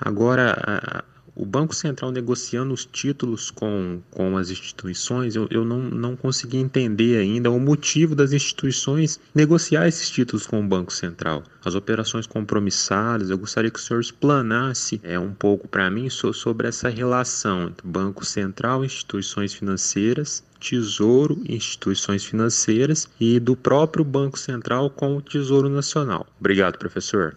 [0.00, 1.04] Agora,
[1.36, 6.56] o Banco Central negociando os títulos com, com as instituições, eu, eu não, não consegui
[6.56, 11.42] entender ainda o motivo das instituições negociar esses títulos com o Banco Central.
[11.62, 16.68] As operações compromissadas, eu gostaria que o senhor explanasse é, um pouco para mim sobre
[16.68, 24.90] essa relação entre Banco Central instituições financeiras Tesouro, instituições financeiras e do próprio Banco Central
[24.90, 26.26] com o Tesouro Nacional.
[26.38, 27.36] Obrigado, professor.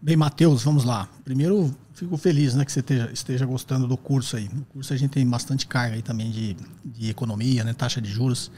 [0.00, 1.08] Bem, Matheus, vamos lá.
[1.24, 4.48] Primeiro, fico feliz né, que você esteja, esteja, gostando do curso aí.
[4.52, 8.08] No curso a gente tem bastante carga aí também de, de economia, né, taxa de
[8.08, 8.50] juros.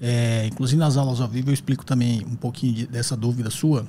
[0.00, 3.86] É, inclusive nas aulas ao vivo eu explico também um pouquinho de, dessa dúvida sua,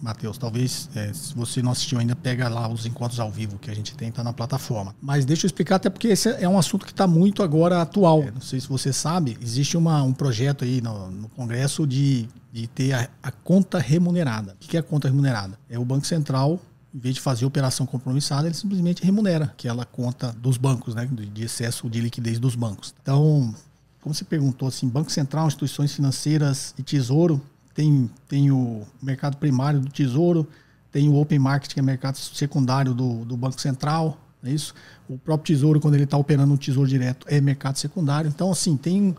[0.00, 0.38] Matheus.
[0.38, 3.74] Talvez, é, se você não assistiu ainda, pega lá os encontros ao vivo que a
[3.74, 4.94] gente tem, tá na plataforma.
[5.00, 8.22] Mas deixa eu explicar, até porque esse é um assunto que está muito agora atual.
[8.22, 12.28] É, não sei se você sabe, existe uma, um projeto aí no, no Congresso de,
[12.52, 14.56] de ter a, a conta remunerada.
[14.62, 15.58] O que é a conta remunerada?
[15.68, 16.60] É o Banco Central
[16.92, 21.44] em vez de fazer operação compromissada, ele simplesmente remunera aquela conta dos bancos, né, de
[21.44, 22.92] excesso de liquidez dos bancos.
[23.00, 23.54] Então,
[24.00, 27.40] como você perguntou, assim, Banco Central, instituições financeiras e Tesouro,
[27.74, 30.46] tem, tem o mercado primário do Tesouro,
[30.90, 34.74] tem o Open Market, que é mercado secundário do, do Banco Central, é isso?
[35.08, 38.28] O próprio Tesouro, quando ele está operando no Tesouro Direto, é mercado secundário.
[38.28, 39.14] Então, assim, tem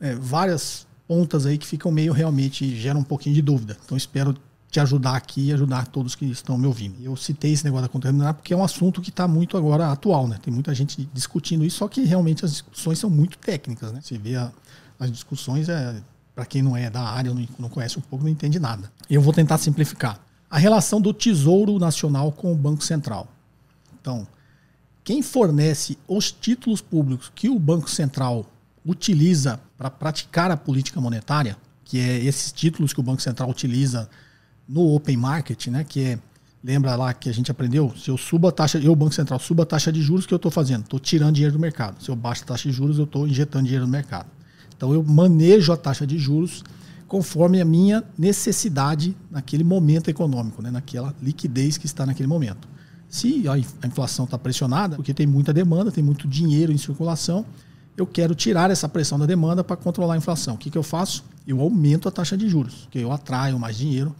[0.00, 3.76] é, várias pontas aí que ficam meio realmente, geram um pouquinho de dúvida.
[3.84, 4.34] Então, espero
[4.68, 6.96] te ajudar aqui e ajudar todos que estão me ouvindo.
[7.02, 9.90] Eu citei esse negócio da conta remunerada porque é um assunto que está muito agora
[9.90, 10.38] atual, né?
[10.42, 14.00] Tem muita gente discutindo isso, só que realmente as discussões são muito técnicas, né?
[14.02, 14.50] Você vê a,
[14.98, 16.02] as discussões, é,
[16.36, 18.92] para quem não é da área, não, não conhece um pouco, não entende nada.
[19.08, 20.20] Eu vou tentar simplificar.
[20.50, 23.26] A relação do Tesouro Nacional com o Banco Central.
[23.98, 24.26] Então,
[25.02, 28.44] quem fornece os títulos públicos que o Banco Central
[28.84, 34.08] utiliza para praticar a política monetária, que é esses títulos que o Banco Central utiliza
[34.68, 36.18] no open market, né, que é
[36.62, 39.62] lembra lá que a gente aprendeu, se eu subo a taxa, eu Banco Central subo
[39.62, 42.02] a taxa de juros que eu estou fazendo, estou tirando dinheiro do mercado.
[42.02, 44.26] Se eu baixo a taxa de juros, eu estou injetando dinheiro no mercado.
[44.76, 46.62] Então eu manejo a taxa de juros
[47.08, 52.68] conforme a minha necessidade naquele momento econômico, né, naquela liquidez que está naquele momento.
[53.08, 57.46] Se a inflação está pressionada, porque tem muita demanda, tem muito dinheiro em circulação,
[57.96, 60.54] eu quero tirar essa pressão da demanda para controlar a inflação.
[60.54, 61.24] O que, que eu faço?
[61.46, 64.14] Eu aumento a taxa de juros, que eu atraio mais dinheiro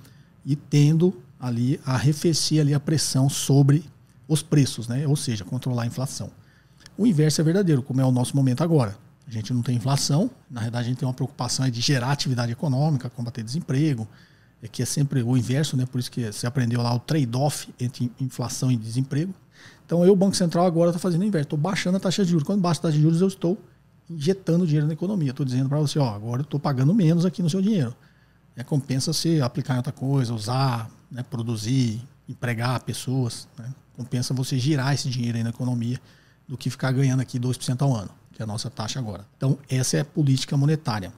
[0.45, 3.85] e tendo ali a arrefecer ali a pressão sobre
[4.27, 5.07] os preços, né?
[5.07, 6.31] ou seja, controlar a inflação.
[6.97, 8.97] O inverso é verdadeiro, como é o nosso momento agora.
[9.27, 12.53] A gente não tem inflação, na verdade a gente tem uma preocupação de gerar atividade
[12.53, 14.07] econômica, combater desemprego,
[14.63, 15.85] é que é sempre o inverso, né?
[15.85, 19.35] por isso que você aprendeu lá o trade-off entre inflação e desemprego.
[19.85, 22.31] Então eu, o Banco Central, agora está fazendo o inverso, estou baixando a taxa de
[22.31, 22.47] juros.
[22.47, 23.59] Quando baixa a taxa de juros, eu estou
[24.11, 25.31] injetando dinheiro na economia.
[25.31, 27.95] Estou dizendo para você, ó, agora eu estou pagando menos aqui no seu dinheiro.
[28.57, 33.47] É, compensa se aplicar em outra coisa, usar, né, produzir, empregar pessoas.
[33.59, 33.73] Né?
[33.97, 36.01] Compensa você girar esse dinheiro aí na economia
[36.49, 39.27] do que ficar ganhando aqui 2% ao ano, que é a nossa taxa agora.
[39.39, 41.11] Então, essa é a política monetária.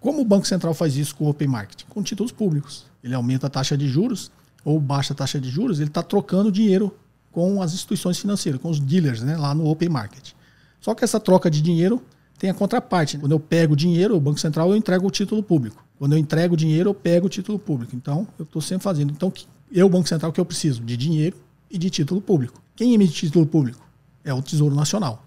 [0.00, 1.84] Como o Banco Central faz isso com o Open Market?
[1.88, 2.84] Com títulos públicos.
[3.02, 4.32] Ele aumenta a taxa de juros
[4.64, 6.92] ou baixa a taxa de juros, ele está trocando dinheiro
[7.30, 10.32] com as instituições financeiras, com os dealers né, lá no Open Market.
[10.80, 12.02] Só que essa troca de dinheiro
[12.38, 13.18] tem a contraparte.
[13.18, 15.84] Quando eu pego dinheiro, o Banco Central, eu entrego o título público.
[15.96, 17.94] Quando eu entrego dinheiro, eu pego o título público.
[17.94, 19.12] Então, eu estou sempre fazendo.
[19.12, 19.32] Então,
[19.70, 20.82] eu, Banco Central, o que eu preciso?
[20.82, 21.36] De dinheiro
[21.70, 22.60] e de título público.
[22.74, 23.86] Quem emite título público?
[24.24, 25.24] É o Tesouro Nacional.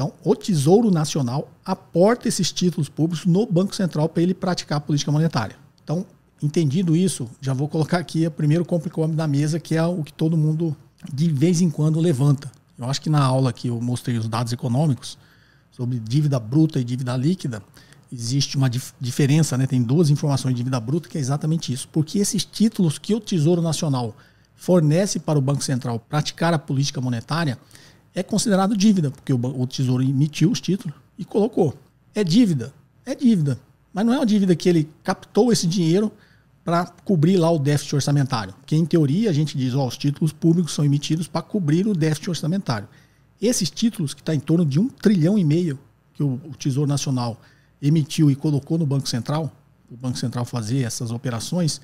[0.00, 4.80] Então, o Tesouro Nacional aporta esses títulos públicos no Banco Central para ele praticar a
[4.80, 5.56] política monetária.
[5.84, 6.06] Então,
[6.42, 10.10] entendido isso, já vou colocar aqui o primeiro complicômetro da mesa, que é o que
[10.10, 10.74] todo mundo
[11.12, 12.50] de vez em quando levanta.
[12.78, 15.18] Eu acho que na aula que eu mostrei os dados econômicos
[15.70, 17.62] sobre dívida bruta e dívida líquida,
[18.10, 19.66] existe uma dif diferença, né?
[19.66, 21.86] tem duas informações de dívida bruta que é exatamente isso.
[21.92, 24.16] Porque esses títulos que o Tesouro Nacional
[24.56, 27.58] fornece para o Banco Central praticar a política monetária
[28.14, 31.74] é considerado dívida, porque o, Tesouro emitiu os títulos e colocou.
[32.14, 32.72] É dívida,
[33.04, 33.58] é dívida.
[33.92, 36.12] Mas não é uma dívida que ele captou esse dinheiro
[36.64, 38.54] para cobrir lá o déficit orçamentário.
[38.66, 41.94] Que em teoria a gente diz, ó, os títulos públicos são emitidos para cobrir o
[41.94, 42.88] déficit orçamentário.
[43.40, 45.78] Esses títulos, que está em torno de um trilhão e meio
[46.14, 47.40] que o, o Tesouro Nacional
[47.80, 49.50] emitiu e colocou no Banco Central,
[49.90, 51.80] o Banco Central fazer essas operações,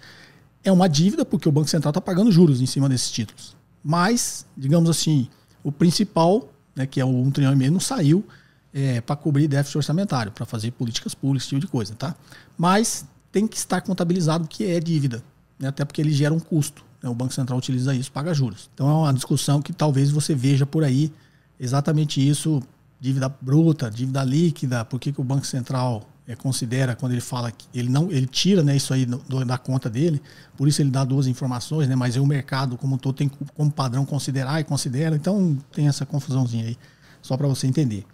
[0.62, 3.56] é uma dívida porque o Banco Central está pagando juros em cima desses títulos.
[3.82, 5.28] Mas, digamos assim,
[5.66, 8.24] o principal, né, que é o 1 trilhão e meio, não saiu
[8.72, 12.14] é, para cobrir déficit orçamentário, para fazer políticas públicas, esse tipo de coisa, tá?
[12.57, 15.24] Mas tem que estar contabilizado que é dívida,
[15.59, 16.85] né, até porque ele gera um custo.
[17.02, 18.70] Né, o Banco Central utiliza isso, paga juros.
[18.72, 21.12] Então é uma discussão que talvez você veja por aí
[21.59, 22.62] exatamente isso
[23.00, 27.50] dívida bruta, dívida líquida, por que, que o Banco Central é, considera quando ele fala
[27.52, 30.20] que ele não ele tira né, isso aí do, da conta dele,
[30.56, 34.04] por isso ele dá duas informações, né, mas o mercado como todo tem como padrão
[34.04, 36.76] considerar e considera, então tem essa confusãozinha aí,
[37.22, 38.04] só para você entender.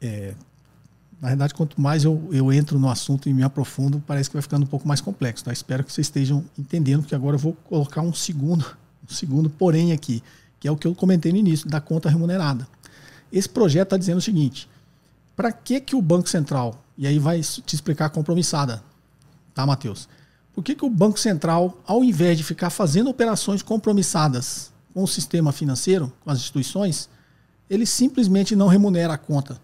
[0.00, 0.34] É,
[1.24, 4.42] na verdade, quanto mais eu, eu entro no assunto e me aprofundo, parece que vai
[4.42, 5.42] ficando um pouco mais complexo.
[5.42, 5.54] Tá?
[5.54, 9.92] Espero que vocês estejam entendendo, porque agora eu vou colocar um segundo, um segundo porém
[9.92, 10.22] aqui,
[10.60, 12.68] que é o que eu comentei no início, da conta remunerada.
[13.32, 14.68] Esse projeto está dizendo o seguinte:
[15.34, 18.82] para que, que o Banco Central, e aí vai te explicar a compromissada,
[19.52, 20.08] tá, Matheus?
[20.54, 25.08] Por que, que o Banco Central, ao invés de ficar fazendo operações compromissadas com o
[25.08, 27.08] sistema financeiro, com as instituições,
[27.68, 29.60] ele simplesmente não remunera a conta?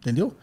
[0.00, 0.36] Entendeu?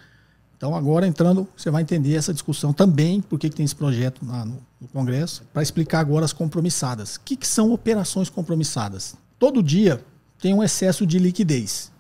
[0.57, 4.45] Então, agora entrando, você vai entender essa discussão também, por que, tem esse projeto lá
[4.45, 7.17] no, no Congresso, para explicar agora as compromissadas.
[7.17, 9.15] O que, que são operações compromissadas?
[9.37, 10.01] Todo dia
[10.39, 11.91] tem um excesso de liquidez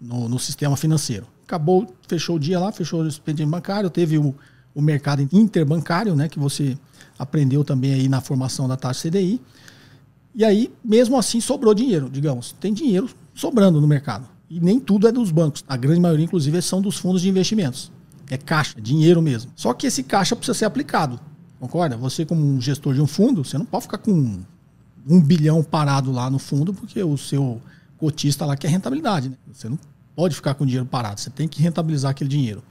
[0.00, 1.26] no, no sistema financeiro.
[1.52, 4.34] Acabou, fechou o dia lá, fechou o expediente bancário, teve o,
[4.74, 6.78] o mercado interbancário, né, que você
[7.18, 9.38] aprendeu também aí na formação da taxa CDI.
[10.34, 12.52] E aí, mesmo assim, sobrou dinheiro, digamos.
[12.58, 14.26] Tem dinheiro sobrando no mercado.
[14.48, 15.62] E nem tudo é dos bancos.
[15.68, 17.92] A grande maioria, inclusive, são dos fundos de investimentos.
[18.30, 19.52] É caixa, dinheiro mesmo.
[19.54, 21.20] Só que esse caixa precisa ser aplicado.
[21.60, 21.98] Concorda?
[21.98, 24.40] Você, como um gestor de um fundo, você não pode ficar com
[25.06, 27.60] um bilhão parado lá no fundo, porque o seu
[27.98, 29.28] cotista lá quer rentabilidade.
[29.28, 29.36] Né?
[29.52, 29.78] Você não
[30.14, 32.62] pode ficar com o dinheiro parado, você tem que rentabilizar aquele dinheiro.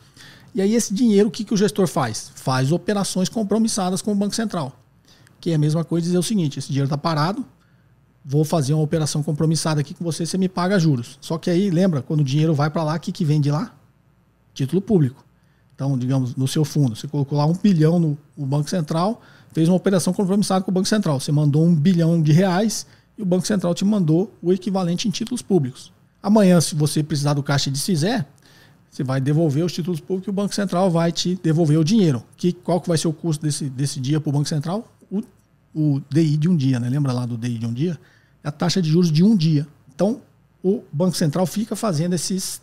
[0.54, 2.32] E aí esse dinheiro, o que, que o gestor faz?
[2.36, 4.76] Faz operações compromissadas com o Banco Central.
[5.40, 7.46] Que é a mesma coisa dizer o seguinte, esse dinheiro está parado,
[8.24, 11.18] vou fazer uma operação compromissada aqui com você, você me paga juros.
[11.22, 13.50] Só que aí, lembra, quando o dinheiro vai para lá, o que, que vem de
[13.50, 13.74] lá?
[14.54, 15.26] Título público.
[15.74, 19.68] Então, digamos, no seu fundo, você colocou lá um bilhão no, no Banco Central, fez
[19.68, 21.20] uma operação compromissada com o Banco Central.
[21.20, 22.86] Você mandou um bilhão de reais
[23.18, 25.92] e o Banco Central te mandou o equivalente em títulos públicos.
[26.22, 28.26] Amanhã, se você precisar do caixa de CISÉ,
[28.90, 32.24] você vai devolver os títulos públicos e o Banco Central vai te devolver o dinheiro.
[32.36, 34.88] Que, qual que vai ser o custo desse, desse dia para o Banco Central?
[35.10, 35.24] O,
[35.74, 36.90] o DI de um dia, né?
[36.90, 37.98] Lembra lá do DI de um dia?
[38.44, 39.66] É a taxa de juros de um dia.
[39.96, 40.22] Então,
[40.64, 42.62] o Banco Central fica fazendo esses,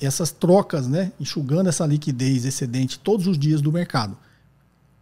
[0.00, 1.12] essas trocas, né?
[1.18, 4.16] enxugando essa liquidez excedente todos os dias do mercado.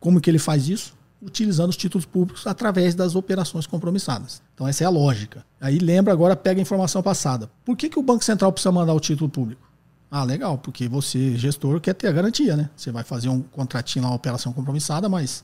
[0.01, 0.95] Como que ele faz isso?
[1.23, 4.43] Utilizando os títulos públicos através das operações compromissadas.
[4.55, 5.45] Então essa é a lógica.
[5.61, 7.49] Aí lembra agora, pega a informação passada.
[7.65, 9.63] Por que, que o Banco Central precisa mandar o título público?
[10.11, 12.69] Ah, legal, porque você, gestor, quer ter a garantia, né?
[12.77, 15.43] Você vai fazer um contratinho lá, uma operação compromissada, mas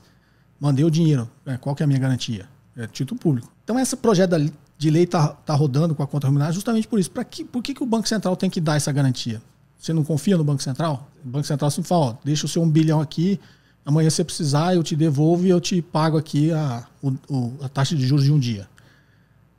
[0.59, 1.27] mandei o dinheiro.
[1.45, 2.47] É, qual que é a minha garantia?
[2.75, 3.51] É título público.
[3.63, 4.35] Então esse projeto
[4.77, 7.09] de lei está tá rodando com a conta remunerada justamente por isso.
[7.29, 9.41] Que, por que, que o Banco Central tem que dar essa garantia?
[9.79, 11.09] Você não confia no Banco Central?
[11.25, 13.39] O Banco Central sempre fala, ó, deixa o seu um bilhão aqui,
[13.85, 17.95] amanhã você precisar, eu te devolvo e eu te pago aqui a, o, a taxa
[17.95, 18.67] de juros de um dia.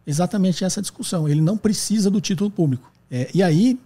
[0.06, 1.28] Exatamente essa discussão.
[1.28, 2.90] Ele não precisa do título público.
[3.11, 3.78] É, e aí,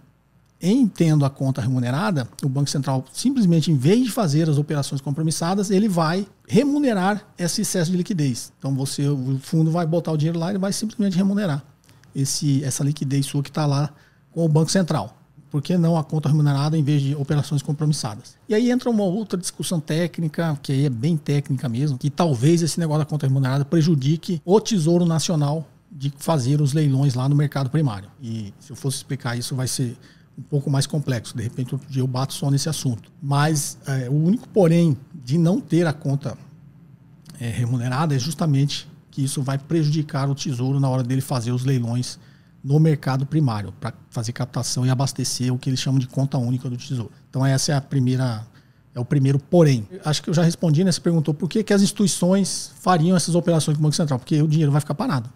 [0.61, 5.01] em tendo a conta remunerada, o Banco Central simplesmente, em vez de fazer as operações
[5.01, 8.51] compromissadas, ele vai remunerar esse excesso de liquidez.
[8.57, 11.63] Então você, o fundo vai botar o dinheiro lá e vai simplesmente remunerar
[12.15, 13.91] esse, essa liquidez sua que está lá
[14.31, 15.15] com o Banco Central.
[15.55, 18.35] Por que não a conta remunerada em vez de operações compromissadas?
[18.49, 22.61] E aí entra uma outra discussão técnica, que aí é bem técnica mesmo, que talvez
[22.61, 27.37] esse negócio da conta remunerada prejudique o Tesouro Nacional de fazer os leilões lá no
[27.37, 28.09] mercado primário.
[28.21, 29.95] E se eu fosse explicar isso, vai ser
[30.37, 31.33] um pouco mais complexo.
[31.37, 33.09] De repente, outro dia eu bato só nesse assunto.
[33.23, 36.37] Mas é, o único, porém, de não ter a conta
[37.39, 41.63] é, remunerada é justamente que isso vai prejudicar o tesouro na hora dele fazer os
[41.63, 42.19] leilões
[42.65, 46.67] no mercado primário, para fazer captação e abastecer o que eles chamam de conta única
[46.67, 47.11] do tesouro.
[47.29, 48.43] Então, essa é a primeira.
[48.95, 49.87] É o primeiro porém.
[50.03, 50.91] Acho que eu já respondi, né?
[50.91, 54.17] Você perguntou por que, que as instituições fariam essas operações com o Banco Central.
[54.17, 55.29] Porque o dinheiro vai ficar parado.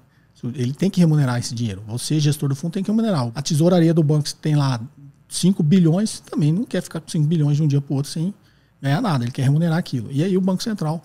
[0.55, 1.83] Ele tem que remunerar esse dinheiro.
[1.87, 3.29] Você, gestor do fundo, tem que remunerar.
[3.35, 4.79] A tesouraria do banco, tem lá
[5.27, 8.09] 5 bilhões, também não quer ficar com 5 bilhões de um dia para o outro
[8.09, 8.33] sem
[8.81, 9.25] ganhar nada.
[9.25, 10.09] Ele quer remunerar aquilo.
[10.09, 11.03] E aí o Banco Central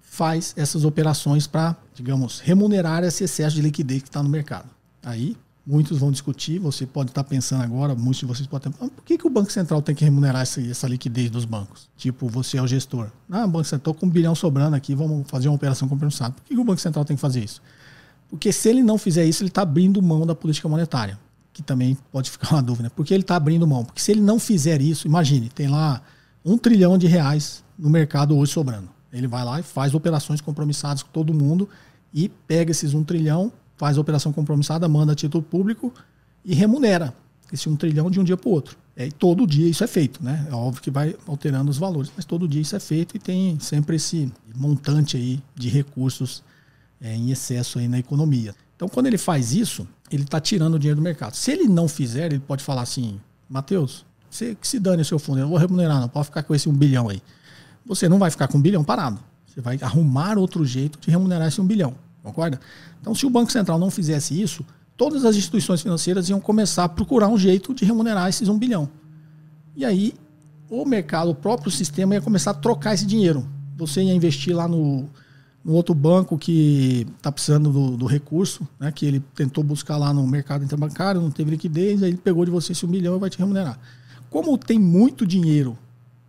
[0.00, 4.70] faz essas operações para, digamos, remunerar esse excesso de liquidez que está no mercado.
[5.02, 5.36] Aí
[5.66, 9.16] muitos vão discutir, você pode estar pensando agora, muitos de vocês podem estar por que,
[9.16, 11.88] que o Banco Central tem que remunerar essa, essa liquidez dos bancos?
[11.96, 13.08] Tipo, você é o gestor.
[13.30, 16.32] Ah, o Banco Central, com um bilhão sobrando aqui, vamos fazer uma operação compensada.
[16.34, 17.62] Por que, que o Banco Central tem que fazer isso?
[18.28, 21.18] Porque se ele não fizer isso, ele está abrindo mão da política monetária,
[21.52, 22.90] que também pode ficar uma dúvida.
[22.90, 23.84] Por que ele está abrindo mão?
[23.84, 26.02] Porque se ele não fizer isso, imagine, tem lá
[26.44, 28.88] um trilhão de reais no mercado hoje sobrando.
[29.12, 31.68] Ele vai lá e faz operações compromissadas com todo mundo
[32.12, 35.92] e pega esses um trilhão, faz a operação compromissada, manda título público
[36.44, 37.14] e remunera
[37.52, 38.76] esse um trilhão de um dia para o outro.
[38.96, 40.46] É, e todo dia isso é feito, né?
[40.48, 43.58] É óbvio que vai alterando os valores, mas todo dia isso é feito e tem
[43.58, 46.42] sempre esse montante aí de recursos
[47.00, 48.54] é, em excesso aí na economia.
[48.76, 51.34] Então, quando ele faz isso, ele está tirando o dinheiro do mercado.
[51.34, 55.18] Se ele não fizer, ele pode falar assim: Matheus, você que se dane o seu
[55.18, 57.20] fundo, eu vou remunerar, não, pode ficar com esse um bilhão aí.
[57.86, 59.20] Você não vai ficar com um bilhão parado.
[59.46, 61.94] Você vai arrumar outro jeito de remunerar esse um bilhão.
[62.24, 62.58] Concorda?
[63.00, 64.64] Então, se o Banco Central não fizesse isso,
[64.96, 68.88] todas as instituições financeiras iam começar a procurar um jeito de remunerar esses um bilhão.
[69.76, 70.14] E aí,
[70.70, 73.46] o mercado, o próprio sistema ia começar a trocar esse dinheiro.
[73.76, 75.06] Você ia investir lá no,
[75.62, 80.12] no outro banco que está precisando do, do, recurso, né, que ele tentou buscar lá
[80.14, 83.18] no mercado interbancário, não teve liquidez, aí ele pegou de você esse um milhão e
[83.18, 83.78] vai te remunerar.
[84.30, 85.76] Como tem muito dinheiro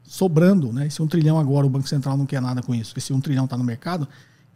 [0.04, 3.14] sobrando, né, esse um trilhão agora, o Banco Central não quer nada com isso, esse
[3.14, 4.08] um trilhão está no mercado,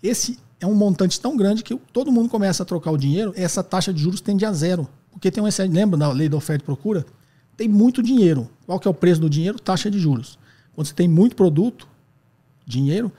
[0.02, 3.63] esse é um montante tão grande que todo mundo começa a trocar o dinheiro, essa
[3.63, 4.88] taxa de juros tende a zero.
[5.12, 7.06] Porque tem um excesso, lembra da lei da oferta e procura?
[7.56, 8.50] Tem muito dinheiro.
[8.65, 9.60] Qual que é o preço do dinheiro?
[9.60, 10.38] Taxa de juros.
[10.74, 11.88] Quando você tem muito produto,
[12.65, 13.12] dinheiro,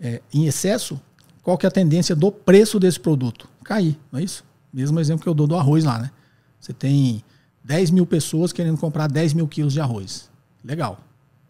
[0.00, 1.00] é, em excesso,
[1.42, 3.48] qual que é a tendência do preço desse produto?
[3.64, 4.44] Cair, não é isso?
[4.72, 6.10] Mesmo exemplo que eu dou do arroz lá, né?
[6.58, 7.22] Você tem
[7.64, 10.30] 10 mil pessoas querendo comprar 10 mil quilos de arroz.
[10.64, 11.00] Legal.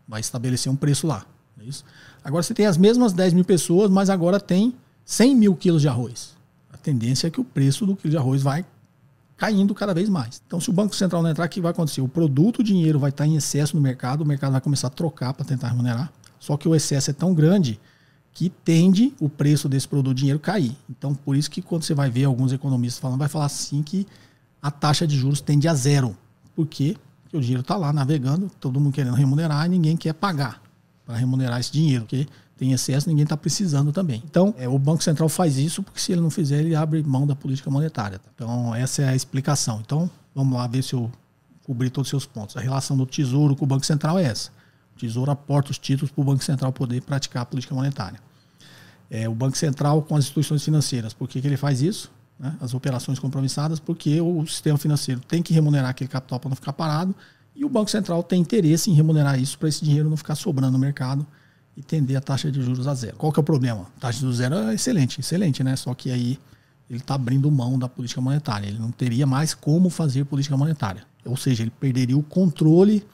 [0.06, 1.24] Vai estabelecer um preço lá.
[1.60, 1.84] É isso?
[2.22, 4.74] Agora você tem as mesmas 10 mil pessoas, mas agora tem
[5.10, 6.36] 100 mil quilos de arroz.
[6.72, 8.64] A tendência é que o preço do quilo de arroz vai
[9.36, 10.40] caindo cada vez mais.
[10.46, 12.00] Então, se o Banco Central não entrar, o que vai acontecer?
[12.00, 14.90] O produto, o dinheiro vai estar em excesso no mercado, o mercado vai começar a
[14.90, 16.12] trocar para tentar remunerar.
[16.38, 17.80] Só que o excesso é tão grande
[18.32, 20.76] que tende o preço desse produto dinheiro cair.
[20.88, 24.06] Então, por isso que quando você vai ver alguns economistas falando, vai falar assim que
[24.62, 26.16] a taxa de juros tende a zero.
[26.54, 26.96] Por quê?
[27.24, 30.62] Porque o dinheiro está lá navegando, todo mundo querendo remunerar e ninguém quer pagar
[31.04, 32.28] para remunerar esse dinheiro, porque
[32.60, 34.22] tem excesso, ninguém está precisando também.
[34.22, 37.26] Então, é, o Banco Central faz isso porque se ele não fizer, ele abre mão
[37.26, 38.20] da política monetária.
[38.34, 39.80] Então, essa é a explicação.
[39.82, 41.10] Então, vamos lá ver se eu
[41.64, 42.58] cobri todos os seus pontos.
[42.58, 44.50] A relação do Tesouro com o Banco Central é essa.
[44.94, 48.20] Tesouro aporta os títulos para o Banco Central poder praticar a política monetária.
[49.08, 51.14] É, o Banco Central com as instituições financeiras.
[51.14, 52.12] Por que, que ele faz isso?
[52.38, 52.54] Né?
[52.60, 56.74] As operações compromissadas, porque o sistema financeiro tem que remunerar aquele capital para não ficar
[56.74, 57.14] parado
[57.56, 60.72] E o Banco Central tem interesse em remunerar isso para esse dinheiro não ficar sobrando
[60.72, 61.26] no mercado
[61.80, 63.16] e tender a taxa de juros a zero.
[63.16, 63.86] Qual que é o problema?
[63.96, 65.74] A taxa juros zero é excelente, excelente, né?
[65.76, 66.38] Só que aí
[66.88, 68.68] ele está abrindo mão da política monetária.
[68.68, 71.04] Ele não teria mais como fazer política monetária.
[71.24, 73.04] Ou seja, ele perderia o controle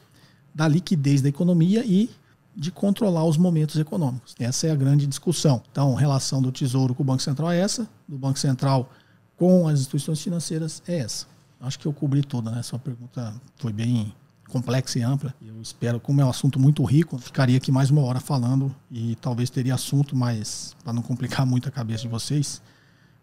[0.53, 2.09] da liquidez da economia e
[2.55, 4.35] de controlar os momentos econômicos.
[4.39, 5.61] Essa é a grande discussão.
[5.71, 8.91] Então, relação do Tesouro com o Banco Central é essa, do Banco Central
[9.37, 11.27] com as instituições financeiras é essa.
[11.61, 12.61] Acho que eu cobri tudo, né?
[12.63, 14.13] Sua pergunta foi bem
[14.47, 15.33] complexa e ampla.
[15.41, 19.15] Eu espero, como é um assunto muito rico, ficaria aqui mais uma hora falando e
[19.15, 22.61] talvez teria assunto, mas para não complicar muito a cabeça de vocês,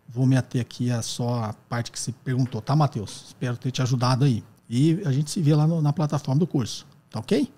[0.08, 3.26] vou me ater aqui a só a parte que se perguntou, tá, Matheus?
[3.28, 4.44] Espero ter te ajudado aí.
[4.68, 7.52] E a gente se vê lá no, na plataforma do curso, tá ok?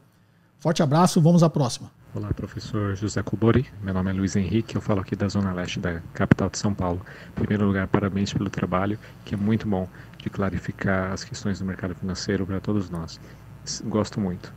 [0.58, 1.90] Forte abraço, vamos à próxima.
[2.14, 3.66] Olá, professor José Cubori.
[3.82, 6.72] Meu nome é Luiz Henrique, eu falo aqui da Zona Leste da capital de São
[6.72, 7.04] Paulo.
[7.28, 11.66] Em primeiro lugar, parabéns pelo trabalho, que é muito bom de clarificar as questões do
[11.66, 13.20] mercado financeiro para todos nós.
[13.84, 14.52] Gosto muito.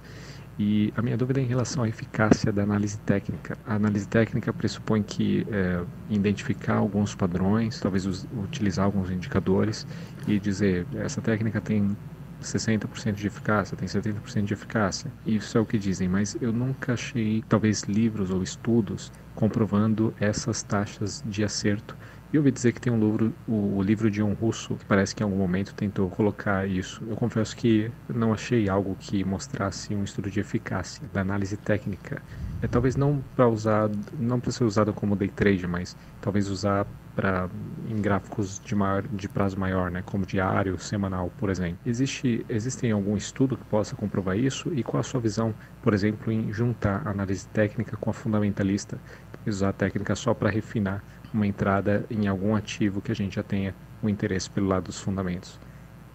[0.57, 3.57] E a minha dúvida é em relação à eficácia da análise técnica.
[3.65, 9.87] A análise técnica pressupõe que é, identificar alguns padrões, talvez us, utilizar alguns indicadores
[10.27, 11.95] e dizer essa técnica tem
[12.41, 15.13] 60% de eficácia, tem 70% de eficácia.
[15.25, 20.61] Isso é o que dizem, mas eu nunca achei, talvez, livros ou estudos comprovando essas
[20.61, 21.97] taxas de acerto.
[22.31, 25.23] E ouvi dizer que tem um livro, o, livro de um russo, que parece que
[25.23, 27.03] em algum momento tentou colocar isso.
[27.09, 32.21] Eu confesso que não achei algo que mostrasse um estudo de eficácia da análise técnica.
[32.61, 33.89] É talvez não para usar,
[34.19, 37.49] não para ser usado como day trade, mas talvez usar para
[37.89, 41.79] em gráficos de, maior, de prazo maior, né, como diário, semanal, por exemplo.
[41.83, 46.31] Existe existem algum estudo que possa comprovar isso e qual a sua visão, por exemplo,
[46.31, 49.01] em juntar a análise técnica com a fundamentalista,
[49.45, 53.43] usar a técnica só para refinar uma entrada em algum ativo que a gente já
[53.43, 55.59] tenha um interesse pelo lado dos fundamentos.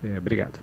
[0.03, 0.61] É, obrigado.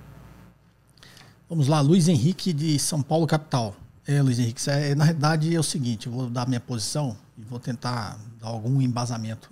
[1.49, 3.75] Vamos lá, Luiz Henrique de São Paulo capital.
[4.07, 7.43] É, Luiz Henrique, é, na realidade é o seguinte, eu vou dar minha posição e
[7.43, 9.51] vou tentar dar algum embasamento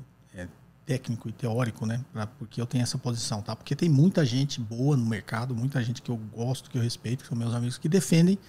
[0.90, 2.04] técnico e teórico, né?
[2.12, 3.56] Pra, porque eu tenho essa posição, tá?
[3.56, 7.22] Porque tem muita gente boa no mercado, muita gente que eu gosto, que eu respeito,
[7.22, 8.40] que são meus amigos, que defendem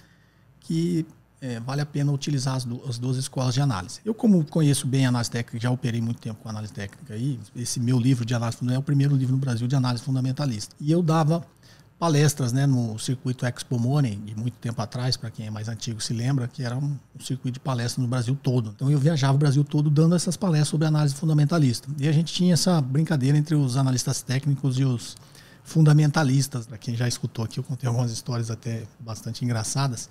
[0.59, 1.05] que
[1.41, 3.99] é, vale a pena utilizar as, as, duas escolas de análise.
[4.05, 7.39] Eu, como conheço bem a análise técnica, já operei muito tempo com análise técnica aí,
[7.55, 10.75] esse meu livro de análise fundamental é o primeiro livro no Brasil de análise fundamentalista.
[10.79, 11.43] E eu dava
[11.97, 16.01] palestras né, no circuito Expo Money, de muito tempo atrás, para quem é mais antigo
[16.01, 18.71] se lembra, que era um, um, circuito de palestras no Brasil todo.
[18.75, 21.87] Então eu viajava o Brasil todo dando essas palestras sobre análise fundamentalista.
[21.99, 25.15] E a gente tinha essa brincadeira entre os analistas técnicos e os
[25.63, 26.65] fundamentalistas.
[26.65, 30.09] Para quem já escutou aqui, eu contei algumas histórias até bastante engraçadas.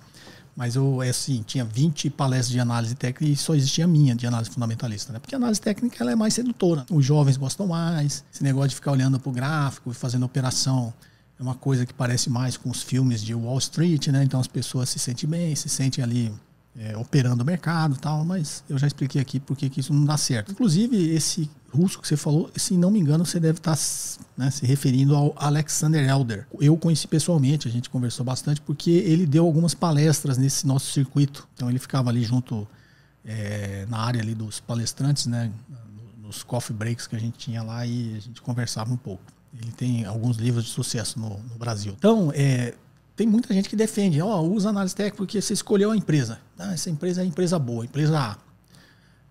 [0.55, 4.13] Mas eu, é assim, tinha 20 palestras de análise técnica e só existia a minha
[4.13, 5.19] de análise fundamentalista, né?
[5.19, 6.85] Porque a análise técnica ela é mais sedutora.
[6.89, 10.93] Os jovens gostam mais, esse negócio de ficar olhando para o gráfico e fazendo operação
[11.39, 14.23] é uma coisa que parece mais com os filmes de Wall Street, né?
[14.23, 16.31] Então as pessoas se sentem bem, se sentem ali
[16.77, 20.17] é, operando o mercado tal, mas eu já expliquei aqui porque que isso não dá
[20.17, 20.51] certo.
[20.51, 23.77] Inclusive, esse russo que você falou, se não me engano, você deve estar
[24.37, 26.47] né, se referindo ao Alexander Elder.
[26.59, 31.47] Eu conheci pessoalmente, a gente conversou bastante, porque ele deu algumas palestras nesse nosso circuito.
[31.53, 32.67] Então ele ficava ali junto
[33.25, 35.51] é, na área ali dos palestrantes, né?
[36.21, 39.23] Nos coffee breaks que a gente tinha lá e a gente conversava um pouco.
[39.61, 41.93] Ele tem alguns livros de sucesso no, no Brasil.
[41.97, 42.73] Então, é,
[43.21, 46.39] tem muita gente que defende, ó, oh, usa análise técnica porque você escolheu a empresa.
[46.57, 48.37] Ah, essa empresa é a empresa boa, empresa A.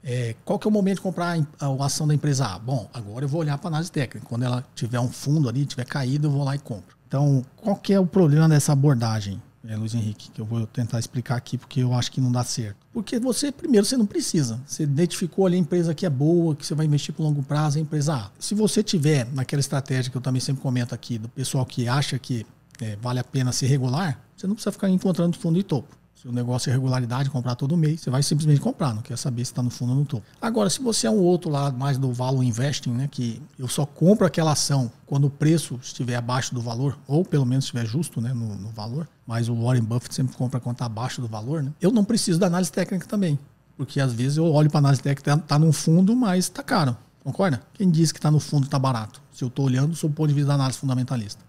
[0.05, 2.59] É, qual que é o momento de comprar a, a ação da empresa A?
[2.61, 4.24] Bom, agora eu vou olhar para a análise técnica.
[4.29, 6.96] Quando ela tiver um fundo ali, tiver caído, eu vou lá e compro.
[7.09, 9.42] Então, qual que é o problema dessa abordagem?
[9.68, 12.42] é, Luiz Henrique, que eu vou tentar explicar aqui porque eu acho que não dá
[12.42, 12.76] certo.
[12.92, 14.61] Porque você, primeiro, você não precisa.
[14.66, 17.79] Você identificou ali a empresa que é boa, que você vai investir por longo prazo,
[17.79, 18.31] é a empresa A.
[18.38, 22.18] Se você tiver naquela estratégia que eu também sempre comento aqui, do pessoal que acha
[22.18, 22.46] que
[22.80, 26.00] é, vale a pena ser regular, você não precisa ficar encontrando fundo de topo.
[26.20, 29.42] Se o negócio é regularidade, comprar todo mês, você vai simplesmente comprar, não quer saber
[29.42, 30.26] se está no fundo ou no topo.
[30.38, 33.86] Agora, se você é um outro lado mais do value investing, né, que eu só
[33.86, 38.20] compro aquela ação quando o preço estiver abaixo do valor, ou pelo menos estiver justo
[38.20, 41.62] né, no, no valor, mas o Warren Buffett sempre compra quando está abaixo do valor,
[41.62, 43.38] né, eu não preciso da análise técnica também.
[43.74, 46.62] Porque às vezes eu olho para a análise técnica, está tá no fundo, mas está
[46.62, 46.94] caro.
[47.24, 47.62] Concorda?
[47.72, 49.22] Quem diz que está no fundo está barato?
[49.32, 51.42] Se eu estou olhando sob o ponto de vista da análise fundamentalista.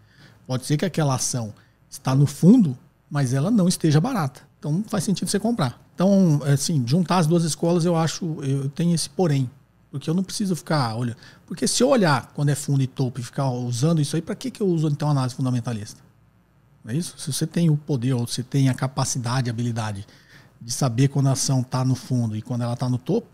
[0.52, 1.54] Pode ser que aquela ação
[1.90, 2.78] está no fundo,
[3.10, 4.42] mas ela não esteja barata.
[4.60, 5.82] Então não faz sentido você comprar.
[5.96, 9.50] Então, assim, juntar as duas escolas, eu acho, eu tenho esse porém.
[9.90, 11.16] Porque eu não preciso ficar, olha.
[11.48, 14.36] Porque se eu olhar quando é fundo e topo e ficar usando isso aí, para
[14.36, 16.02] que, que eu uso então análise fundamentalista?
[16.84, 17.18] Não é isso?
[17.18, 20.06] Se você tem o poder, ou você tem a capacidade, a habilidade
[20.60, 23.30] de saber quando a ação está no fundo e quando ela está no topo,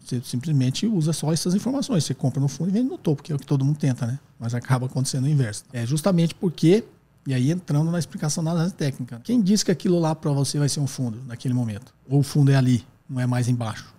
[0.00, 2.02] você simplesmente usa só essas informações.
[2.02, 4.06] Você compra no fundo e vende no topo, que é o que todo mundo tenta,
[4.06, 4.18] né?
[4.42, 5.64] Mas acaba acontecendo o inverso.
[5.72, 6.82] É justamente porque
[7.24, 9.20] E aí entrando na explicação da análise técnica.
[9.22, 11.94] Quem disse que aquilo lá para você vai ser um fundo naquele momento?
[12.10, 13.94] Ou o fundo é ali, não é mais embaixo?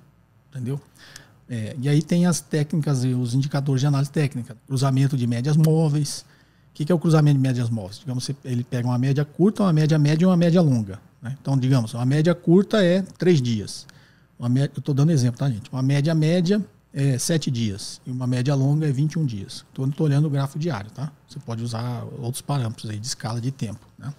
[0.50, 0.78] Entendeu?
[1.50, 4.58] É, e aí tem as técnicas e os indicadores de análise técnica.
[4.68, 6.26] Cruzamento de médias móveis.
[6.72, 8.00] O que, que é o cruzamento de médias móveis?
[8.00, 11.00] Digamos, ele pega uma média curta, uma média média e uma média longa.
[11.22, 11.38] Né?
[11.42, 13.88] Então, digamos, uma média curta é três dias.
[14.38, 15.72] Uma média, eu estou dando exemplo, tá, gente?
[15.72, 16.62] Uma média média
[16.94, 19.66] é 7 dias e uma média longa é 21 dias.
[19.70, 21.12] Estou olhando o gráfico diário, tá?
[21.28, 23.86] Você pode usar outros parâmetros aí de escala de tempo.
[23.98, 24.14] Né?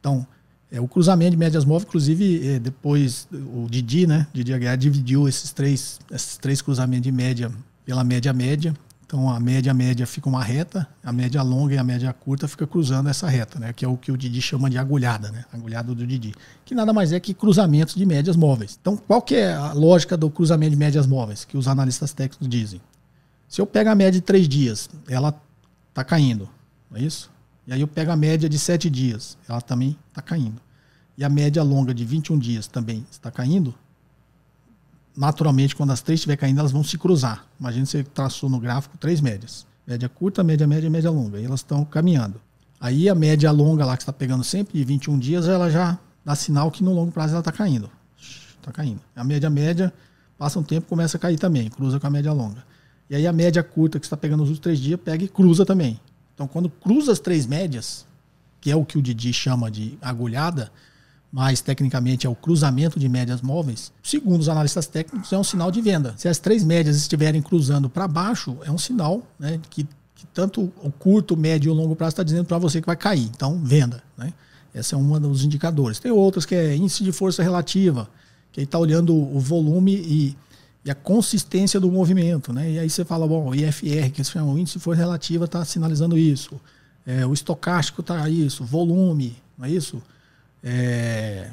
[0.00, 0.26] Então,
[0.70, 4.26] é, o cruzamento de médias móveis, inclusive, é, depois o Didi, né?
[4.32, 7.50] Didi Aguiar dividiu esses três, esses três cruzamentos de média
[7.84, 8.74] pela média média
[9.08, 12.66] então a média média fica uma reta, a média longa e a média curta fica
[12.66, 13.72] cruzando essa reta, né?
[13.72, 15.46] Que é o que o Didi chama de agulhada, né?
[15.50, 18.78] Agulhada do Didi, que nada mais é que cruzamentos de médias móveis.
[18.78, 22.46] Então qual que é a lógica do cruzamento de médias móveis que os analistas técnicos
[22.46, 22.82] dizem?
[23.48, 25.34] Se eu pego a média de três dias, ela
[25.88, 26.46] está caindo,
[26.90, 27.30] não é isso?
[27.66, 30.60] E aí eu pego a média de sete dias, ela também está caindo.
[31.16, 33.74] E a média longa de 21 dias também está caindo,
[35.18, 37.44] naturalmente, quando as três estiver caindo, elas vão se cruzar.
[37.58, 39.66] Imagina você traçou no gráfico três médias.
[39.84, 41.40] Média curta, média média e média longa.
[41.40, 42.40] E elas estão caminhando.
[42.80, 46.36] Aí a média longa lá que está pegando sempre, de 21 dias, ela já dá
[46.36, 47.90] sinal que no longo prazo ela está caindo.
[48.60, 49.00] Está caindo.
[49.16, 49.92] A média média,
[50.38, 52.64] passa um tempo começa a cair também, cruza com a média longa.
[53.10, 55.66] E aí a média curta que está pegando os últimos três dias, pega e cruza
[55.66, 55.98] também.
[56.32, 58.06] Então quando cruza as três médias,
[58.60, 60.70] que é o que o Didi chama de agulhada,
[61.30, 65.70] mas tecnicamente é o cruzamento de médias móveis, segundo os analistas técnicos, é um sinal
[65.70, 66.14] de venda.
[66.16, 70.72] Se as três médias estiverem cruzando para baixo, é um sinal né, que, que, tanto
[70.82, 73.28] o curto, médio e o longo prazo está dizendo para você que vai cair.
[73.34, 74.02] Então, venda.
[74.16, 74.32] Né?
[74.74, 75.98] Esse é um dos indicadores.
[75.98, 78.08] Tem outros que é índice de força relativa,
[78.50, 80.36] que aí está olhando o volume e,
[80.82, 82.54] e, a consistência do movimento.
[82.54, 82.72] Né?
[82.72, 85.44] E aí você fala, bom, o IFR, que se chama o índice de força relativa,
[85.44, 86.58] está sinalizando isso.
[87.04, 90.02] É, o estocástico está isso, volume, não é isso?
[90.62, 91.50] É,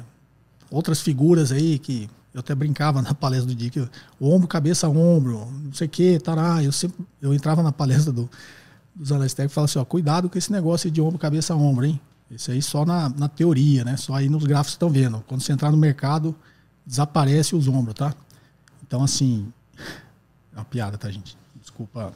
[0.70, 3.90] outras figuras aí que eu até brincava na palestra do
[4.20, 6.62] o ombro, cabeça, ombro, não sei o que, tará.
[6.62, 8.28] Eu sempre eu entrava na palestra do,
[8.94, 12.00] dos analistas e falava assim, ó, cuidado com esse negócio de ombro, cabeça, ombro, hein?
[12.30, 13.96] Isso aí só na, na teoria, né?
[13.96, 15.22] Só aí nos gráficos estão vendo.
[15.28, 16.34] Quando você entrar no mercado,
[16.84, 18.14] desaparece os ombros, tá?
[18.84, 19.52] Então, assim,
[20.52, 21.36] é uma piada, tá, gente?
[21.60, 22.12] Desculpa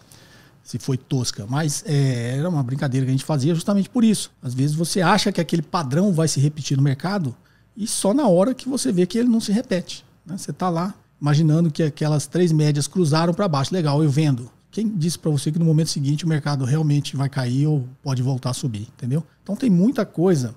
[0.70, 4.30] se foi tosca, mas é, era uma brincadeira que a gente fazia justamente por isso.
[4.40, 7.34] Às vezes você acha que aquele padrão vai se repetir no mercado
[7.76, 10.04] e só na hora que você vê que ele não se repete.
[10.24, 10.38] Né?
[10.38, 14.48] Você está lá imaginando que aquelas três médias cruzaram para baixo, legal, eu vendo.
[14.70, 18.22] Quem disse para você que no momento seguinte o mercado realmente vai cair ou pode
[18.22, 19.24] voltar a subir, entendeu?
[19.42, 20.54] Então tem muita coisa.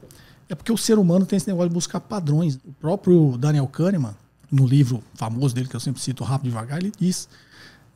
[0.47, 2.59] É porque o ser humano tem esse negócio de buscar padrões.
[2.63, 4.13] O próprio Daniel Kahneman,
[4.51, 7.27] no livro famoso dele, que eu sempre cito rápido e devagar, ele diz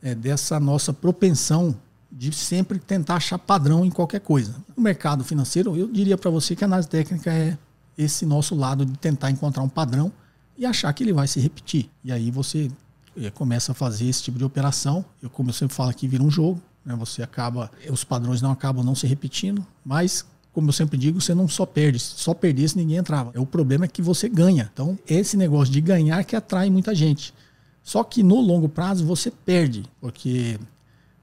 [0.02, 1.76] é, dessa nossa propensão
[2.18, 4.56] de sempre tentar achar padrão em qualquer coisa.
[4.76, 7.56] No mercado financeiro, eu diria para você que a análise técnica é
[7.96, 10.12] esse nosso lado de tentar encontrar um padrão
[10.56, 11.88] e achar que ele vai se repetir.
[12.02, 12.68] E aí você
[13.16, 15.04] eh, começa a fazer esse tipo de operação.
[15.22, 16.60] Eu, como eu sempre falo aqui, vira um jogo.
[16.84, 16.92] Né?
[16.96, 21.36] Você acaba, os padrões não acabam não se repetindo, mas como eu sempre digo, você
[21.36, 23.30] não só perde, só perdesse ninguém entrava.
[23.40, 24.68] O problema é que você ganha.
[24.72, 27.32] Então, esse negócio de ganhar que atrai muita gente.
[27.80, 30.58] Só que no longo prazo você perde, porque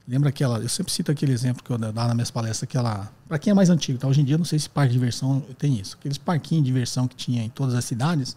[0.08, 3.38] Lembra aquela, eu sempre cito aquele exemplo que eu dava nas minhas palestras, aquela, para
[3.38, 4.06] quem é mais antigo, tá?
[4.06, 5.96] Hoje em dia não sei se parque de diversão tem isso.
[5.98, 8.36] Aqueles parquinhos de diversão que tinha em todas as cidades,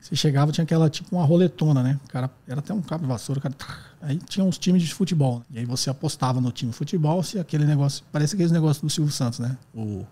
[0.00, 1.98] você chegava, tinha aquela tipo uma roletona, né?
[2.04, 3.54] O cara era até um cabo de vassoura, cara,
[4.00, 5.38] aí tinha uns times de futebol.
[5.38, 5.44] Né?
[5.50, 8.88] E aí você apostava no time de futebol, se aquele negócio, parece aqueles negócios do
[8.88, 9.58] Silvio Santos, né?
[9.74, 10.06] O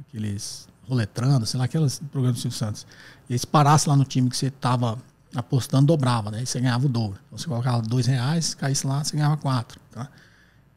[0.00, 2.84] aqueles roletrando, sei lá, aqueles programas do Silvio Santos.
[3.28, 4.98] E aí se parasse lá no time que você tava
[5.34, 6.42] apostando dobrava, né?
[6.42, 7.18] E você ganhava o dobro.
[7.26, 10.08] Então, você colocava dois reais, caísse lá, você ganhava quatro, tá?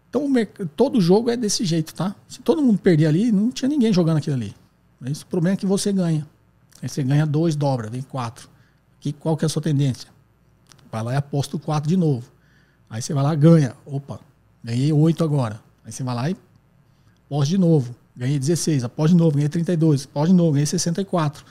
[0.09, 0.31] Então
[0.75, 2.15] todo jogo é desse jeito, tá?
[2.27, 4.53] Se todo mundo perder ali, não tinha ninguém jogando aquilo ali.
[4.99, 6.27] Mas o problema é que você ganha.
[6.81, 8.47] Aí você ganha dois, dobra, vem quatro.
[8.99, 10.07] Que, qual que é a sua tendência?
[10.91, 12.31] Vai lá e aposta o quatro de novo.
[12.87, 13.75] Aí você vai lá ganha.
[13.87, 14.19] Opa,
[14.63, 15.59] ganhei oito agora.
[15.83, 16.37] Aí você vai lá e
[17.25, 17.95] aposta de novo.
[18.15, 21.43] Ganhei 16, aposta de novo, ganhei 32, aposta de novo, ganhei 64.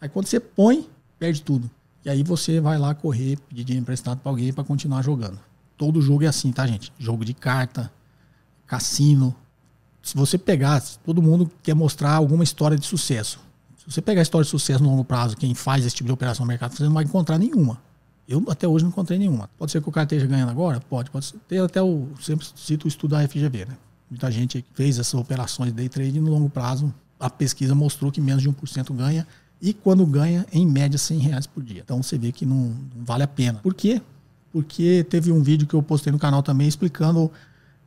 [0.00, 0.88] Aí quando você põe,
[1.18, 1.70] perde tudo.
[2.06, 5.40] E aí você vai lá correr, pedir dinheiro emprestado para alguém para continuar jogando.
[5.76, 6.92] Todo jogo é assim, tá, gente?
[6.96, 7.92] Jogo de carta,
[8.64, 9.34] cassino.
[10.04, 13.40] Se você pegar, todo mundo quer mostrar alguma história de sucesso.
[13.76, 16.12] Se você pegar a história de sucesso no longo prazo, quem faz esse tipo de
[16.12, 17.82] operação no mercado, você não vai encontrar nenhuma.
[18.28, 19.50] Eu até hoje não encontrei nenhuma.
[19.58, 20.78] Pode ser que o cara esteja ganhando agora?
[20.78, 21.10] Pode.
[21.10, 22.06] Pode ter até o.
[22.20, 23.76] Sempre cito o estudo da FGV, né?
[24.08, 26.94] Muita gente fez essas operações de day trade no longo prazo.
[27.18, 29.26] A pesquisa mostrou que menos de 1% ganha
[29.60, 31.82] e quando ganha, em média, 100 reais por dia.
[31.84, 33.58] Então você vê que não, não vale a pena.
[33.60, 34.00] Por quê?
[34.52, 37.30] Porque teve um vídeo que eu postei no canal também explicando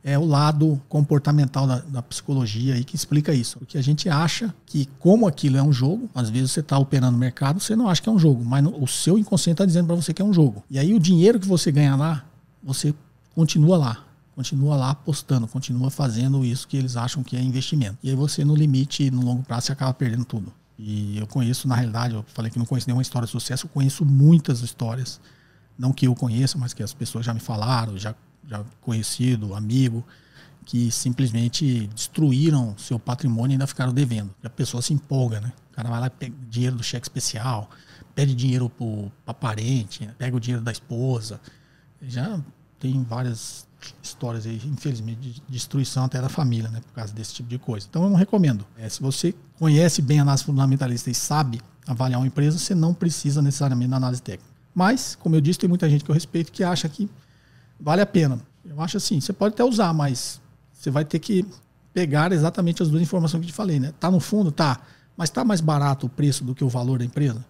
[0.02, 3.58] é o lado comportamental da, da, psicologia aí que explica isso.
[3.58, 7.12] Porque a gente acha que, como aquilo é um jogo, às vezes você está operando
[7.12, 9.66] no mercado, você não acha que é um jogo, mas no, o seu inconsciente está
[9.66, 10.64] dizendo para você que é um jogo.
[10.70, 12.24] E aí o dinheiro que você ganha lá,
[12.62, 12.94] você
[13.34, 14.04] continua lá.
[14.34, 17.98] Continua lá apostando, continua fazendo isso que eles acham que é investimento.
[18.02, 20.50] E aí você, no limite, no longo prazo, você acaba perdendo tudo.
[20.82, 23.70] E eu conheço, na realidade, eu falei que não conheço nenhuma história de sucesso, eu
[23.70, 25.20] conheço muitas histórias.
[25.78, 28.14] Não que eu conheça, mas que as pessoas já me falaram, já
[28.48, 30.04] já conhecido, amigo,
[30.64, 34.34] que simplesmente destruíram seu patrimônio e ainda ficaram devendo.
[34.42, 35.52] E a pessoa se empolga, né?
[35.70, 37.70] O cara vai lá pega dinheiro do cheque especial,
[38.14, 38.70] pede dinheiro
[39.24, 41.40] para parente, pega o dinheiro da esposa.
[42.02, 42.40] Já
[42.78, 43.66] tem várias
[44.02, 46.80] histórias aí, infelizmente, de destruição até da família, né?
[46.80, 47.86] Por causa desse tipo de coisa.
[47.88, 48.66] Então eu não recomendo.
[48.76, 52.94] É, se você conhece bem a análise fundamentalista e sabe avaliar uma empresa, você não
[52.94, 54.50] precisa necessariamente da análise técnica.
[54.74, 57.08] Mas, como eu disse, tem muita gente que eu respeito que acha que
[57.78, 58.40] vale a pena.
[58.64, 60.40] Eu acho assim, você pode até usar, mas
[60.72, 61.44] você vai ter que
[61.92, 63.92] pegar exatamente as duas informações que eu te falei, né?
[63.98, 64.80] Tá no fundo, tá.
[65.16, 67.44] Mas tá mais barato o preço do que o valor da empresa?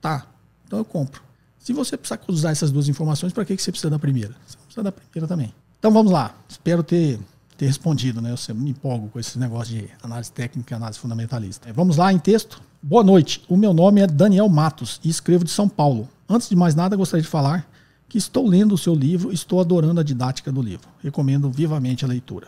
[0.00, 0.26] Tá.
[0.66, 1.22] Então eu compro.
[1.58, 4.34] Se você precisar usar essas duas informações, para que, que você precisa da primeira?
[4.46, 5.54] Você precisa da primeira também.
[5.82, 6.32] Então vamos lá.
[6.48, 7.18] Espero ter,
[7.58, 8.30] ter respondido, né?
[8.30, 11.68] Eu sempre me empolgo com esse negócio de análise técnica e análise fundamentalista.
[11.68, 12.62] É, vamos lá em texto.
[12.80, 13.44] Boa noite.
[13.48, 16.08] O meu nome é Daniel Matos e escrevo de São Paulo.
[16.28, 17.68] Antes de mais nada, gostaria de falar
[18.08, 20.88] que estou lendo o seu livro, estou adorando a didática do livro.
[21.02, 22.46] Recomendo vivamente a leitura.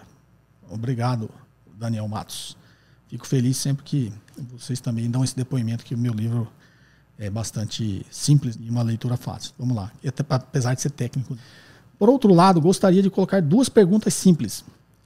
[0.70, 1.28] Obrigado,
[1.76, 2.56] Daniel Matos.
[3.08, 4.12] Fico feliz sempre que
[4.56, 6.46] vocês também dão esse depoimento que o meu livro
[7.18, 9.52] é bastante simples e uma leitura fácil.
[9.58, 11.36] Vamos lá, até apesar de ser técnico.
[12.04, 14.62] Por outro lado, gostaria de colocar duas perguntas simples.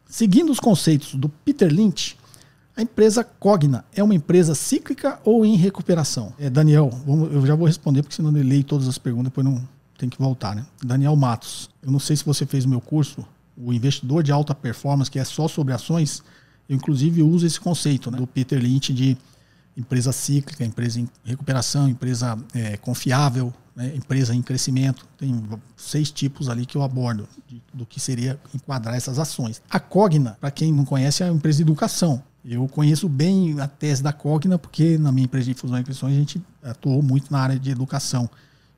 [0.09, 2.19] Seguindo os conceitos do Peter Lynch,
[2.77, 6.35] a empresa Cogna é uma empresa cíclica ou em recuperação?
[6.41, 6.91] É, Daniel,
[7.31, 9.63] eu já vou responder porque senão eu leio todas as perguntas, depois não,
[9.97, 10.67] tem que voltar, né?
[10.83, 11.71] Daniel Matos.
[11.81, 13.25] Eu não sei se você fez o meu curso,
[13.57, 16.25] o investidor de alta performance, que é só sobre ações.
[16.69, 19.17] Eu, inclusive, uso esse conceito né, do Peter Lynch de
[19.77, 25.07] empresa cíclica, empresa em recuperação, empresa é, confiável, né, empresa em crescimento.
[25.17, 25.41] Tem
[25.77, 29.63] seis tipos ali que eu abordo de, do que seria enquadrar essas ações.
[29.71, 32.21] A Cogna, para quem não conhece, é uma empresa de educação.
[32.45, 36.15] Eu conheço bem a tese da Cogna, porque na minha empresa de fusão e aquisições
[36.15, 38.29] a gente atuou muito na área de educação.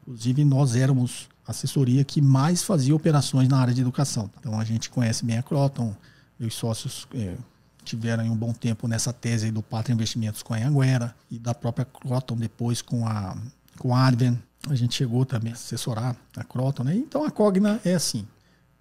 [0.03, 4.30] Inclusive, nós éramos a assessoria que mais fazia operações na área de educação.
[4.38, 5.96] Então, a gente conhece bem a Croton,
[6.38, 7.36] meus sócios é,
[7.84, 11.86] tiveram um bom tempo nessa tese do Pátria Investimentos com a Anguera e da própria
[11.86, 13.36] Croton depois com a,
[13.78, 14.38] com a Adven.
[14.68, 16.84] A gente chegou também a assessorar a Croton.
[16.84, 16.94] Né?
[16.96, 18.26] Então, a Cogna é assim.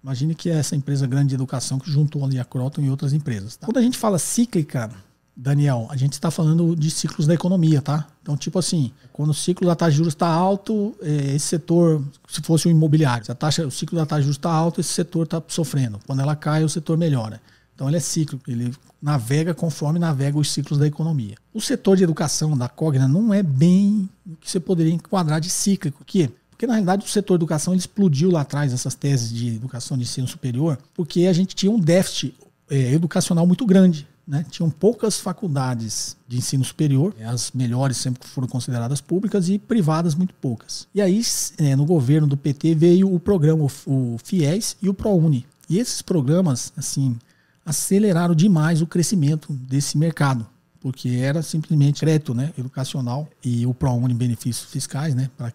[0.02, 3.12] Imagine que é essa empresa grande de educação que juntou ali a Croton e outras
[3.12, 3.56] empresas.
[3.56, 3.66] Tá?
[3.66, 4.90] Quando a gente fala cíclica,
[5.36, 8.06] Daniel, a gente está falando de ciclos da economia, tá?
[8.22, 12.02] Então, tipo assim, quando o ciclo da taxa de juros está alto, é, esse setor,
[12.28, 14.80] se fosse um imobiliário, se a taxa, o ciclo da taxa de juros está alto,
[14.80, 15.98] esse setor está sofrendo.
[16.06, 17.40] Quando ela cai, o setor melhora.
[17.80, 21.34] Então, ele é cíclico, ele navega conforme navega os ciclos da economia.
[21.54, 25.48] O setor de educação da Cogna não é bem o que você poderia enquadrar de
[25.48, 26.04] cíclico.
[26.04, 26.30] Quê?
[26.50, 30.02] Porque, na realidade, o setor de educação explodiu lá atrás, essas teses de educação de
[30.02, 32.34] ensino superior, porque a gente tinha um déficit
[32.68, 38.46] é, educacional muito grande né, tinham poucas faculdades de ensino superior, as melhores sempre foram
[38.46, 40.86] consideradas públicas e privadas muito poucas.
[40.94, 41.20] E aí,
[41.58, 45.44] é, no governo do PT, veio o programa, o FIES e o ProUni.
[45.68, 47.16] E esses programas, assim,
[47.64, 50.46] aceleraram demais o crescimento desse mercado,
[50.80, 55.52] porque era simplesmente crédito né, educacional e o ProUni benefícios fiscais, né, para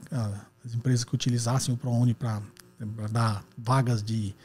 [0.64, 2.42] as empresas que utilizassem o ProUni para
[3.12, 4.36] dar vagas de,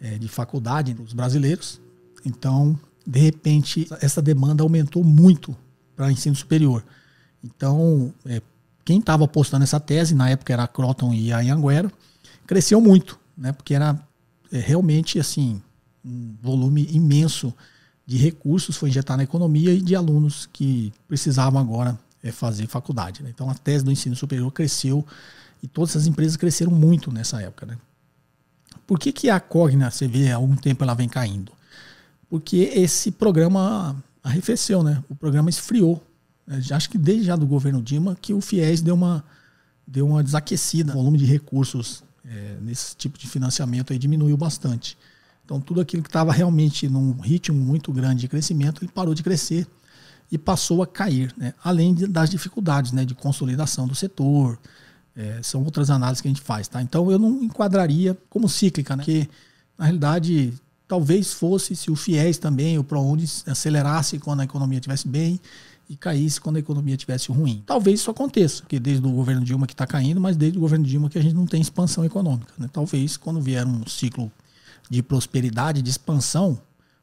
[0.00, 1.80] é, de faculdade para os brasileiros.
[2.24, 5.56] Então, de repente, essa demanda aumentou muito
[5.94, 6.84] para ensino superior.
[7.42, 8.40] Então, é,
[8.84, 11.90] quem estava apostando nessa tese, na época era a Croton e a Anhanguera,
[12.46, 13.52] cresceu muito, né?
[13.52, 13.98] porque era
[14.50, 15.62] é, realmente assim
[16.04, 17.52] um volume imenso
[18.06, 23.22] de recursos foi injetado na economia e de alunos que precisavam agora é, fazer faculdade.
[23.22, 23.30] Né?
[23.34, 25.06] Então, a tese do ensino superior cresceu
[25.62, 27.66] e todas essas empresas cresceram muito nessa época.
[27.66, 27.78] Né?
[28.86, 31.52] Por que, que a Cogna, você vê, há algum tempo ela vem caindo?
[32.34, 35.00] porque esse programa arrefeceu, né?
[35.08, 36.04] O programa esfriou.
[36.72, 39.24] Acho que desde já do governo Dilma que o FIES deu uma,
[39.86, 40.90] deu uma desaquecida.
[40.90, 44.98] O volume de recursos é, nesse tipo de financiamento aí diminuiu bastante.
[45.44, 49.22] Então tudo aquilo que estava realmente num ritmo muito grande de crescimento, ele parou de
[49.22, 49.66] crescer
[50.30, 51.52] e passou a cair, né?
[51.62, 54.58] além de, das dificuldades né, de consolidação do setor.
[55.16, 56.66] É, são outras análises que a gente faz.
[56.66, 56.82] Tá?
[56.82, 59.04] Então eu não enquadraria como cíclica, né?
[59.04, 59.28] porque
[59.78, 60.52] na realidade
[60.86, 65.40] Talvez fosse se o FIES também, o ProUni, acelerasse quando a economia estivesse bem
[65.88, 67.62] e caísse quando a economia estivesse ruim.
[67.66, 70.84] Talvez isso aconteça, porque desde o governo Dilma que está caindo, mas desde o governo
[70.84, 72.52] Dilma que a gente não tem expansão econômica.
[72.58, 72.68] Né?
[72.70, 74.30] Talvez quando vier um ciclo
[74.90, 76.58] de prosperidade, de expansão,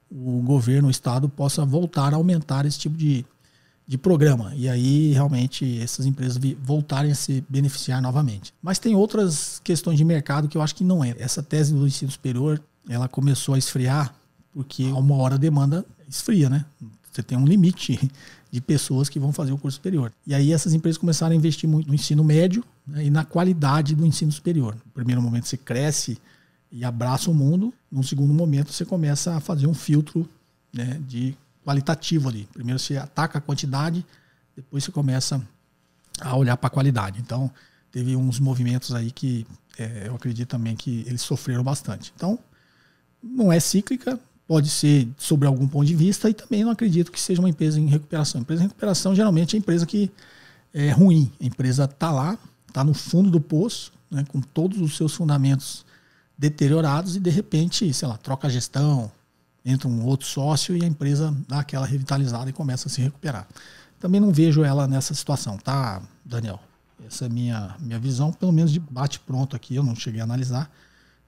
[0.10, 3.26] o governo, o Estado possa voltar a aumentar esse tipo de,
[3.88, 4.54] de programa.
[4.56, 8.54] E aí, realmente, essas empresas voltarem a se beneficiar novamente.
[8.62, 11.16] Mas tem outras questões de mercado que eu acho que não é.
[11.18, 14.14] Essa tese do ensino superior, ela começou a esfriar
[14.54, 16.66] porque a uma hora a demanda esfria, né?
[17.12, 18.12] Você tem um limite
[18.52, 20.12] de pessoas que vão fazer o curso superior.
[20.28, 23.96] E aí essas empresas começaram a investir muito no ensino médio né, e na qualidade
[23.96, 24.76] do ensino superior.
[24.86, 26.18] No primeiro momento você cresce
[26.72, 27.74] e abraça o mundo.
[27.92, 30.28] No segundo momento, você começa a fazer um filtro
[30.74, 32.48] né, de qualitativo ali.
[32.54, 34.06] Primeiro você ataca a quantidade,
[34.56, 35.42] depois você começa
[36.20, 37.20] a olhar para a qualidade.
[37.20, 37.52] Então,
[37.92, 39.46] teve uns movimentos aí que
[39.78, 42.14] é, eu acredito também que eles sofreram bastante.
[42.16, 42.40] Então,
[43.22, 47.20] não é cíclica, pode ser sobre algum ponto de vista e também não acredito que
[47.20, 48.42] seja uma empresa em recuperação.
[48.42, 50.12] Empresa em recuperação geralmente é empresa que
[50.74, 51.32] é ruim.
[51.40, 55.86] A empresa está lá, está no fundo do poço, né, com todos os seus fundamentos
[56.42, 59.12] deteriorados e de repente, sei lá, troca a gestão,
[59.64, 63.48] entra um outro sócio e a empresa dá aquela revitalizada e começa a se recuperar.
[64.00, 66.60] Também não vejo ela nessa situação, tá, Daniel?
[67.06, 70.72] Essa é minha, minha visão, pelo menos de bate-pronto aqui, eu não cheguei a analisar,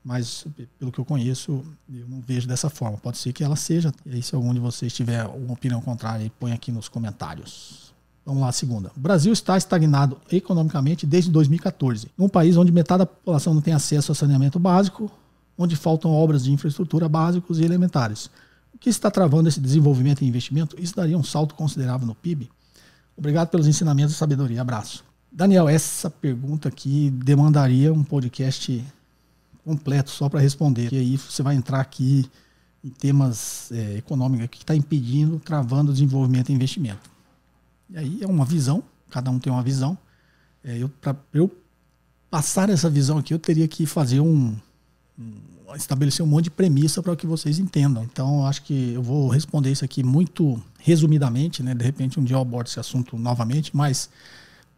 [0.03, 0.47] mas
[0.79, 2.97] pelo que eu conheço, eu não vejo dessa forma.
[2.97, 3.93] Pode ser que ela seja.
[4.07, 7.92] E aí, se algum de vocês tiver uma opinião contrária, põe aqui nos comentários.
[8.25, 8.91] Vamos lá, segunda.
[8.95, 12.07] O Brasil está estagnado economicamente desde 2014.
[12.17, 15.11] Num país onde metade da população não tem acesso a saneamento básico,
[15.57, 18.29] onde faltam obras de infraestrutura básicos e elementares.
[18.73, 20.75] O que está travando esse desenvolvimento e investimento?
[20.79, 22.49] Isso daria um salto considerável no PIB?
[23.15, 24.61] Obrigado pelos ensinamentos e sabedoria.
[24.61, 25.03] Abraço.
[25.31, 28.83] Daniel, essa pergunta aqui demandaria um podcast
[29.65, 30.93] completo só para responder.
[30.93, 32.29] E aí você vai entrar aqui
[32.83, 37.12] em temas é, econômicos que está impedindo, travando o desenvolvimento e investimento.
[37.89, 39.97] E aí é uma visão, cada um tem uma visão.
[40.63, 41.51] É, eu, para eu
[42.29, 44.55] passar essa visão aqui, eu teria que fazer um,
[45.19, 48.03] um estabelecer um monte de premissa para que vocês entendam.
[48.03, 51.73] Então, acho que eu vou responder isso aqui muito resumidamente, né?
[51.73, 54.09] De repente, um dia eu abordo esse assunto novamente, mas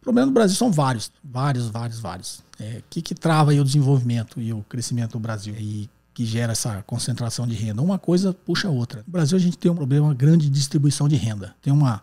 [0.00, 2.38] o problema do Brasil são vários, vários, vários, vários.
[2.38, 5.54] O é, que, que trava o desenvolvimento e o crescimento do Brasil?
[5.58, 7.82] E que gera essa concentração de renda.
[7.82, 9.02] Uma coisa puxa a outra.
[9.06, 11.54] No Brasil, a gente tem um problema grande de distribuição de renda.
[11.60, 12.02] Tem uma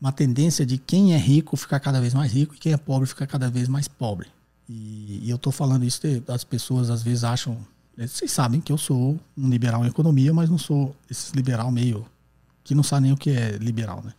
[0.00, 3.06] uma tendência de quem é rico ficar cada vez mais rico e quem é pobre
[3.06, 4.28] ficar cada vez mais pobre.
[4.68, 7.58] E, e eu estou falando isso, as pessoas às vezes acham.
[7.96, 11.70] Né, vocês sabem que eu sou um liberal em economia, mas não sou esse liberal
[11.70, 12.06] meio.
[12.64, 14.14] que não sabe nem o que é liberal, né?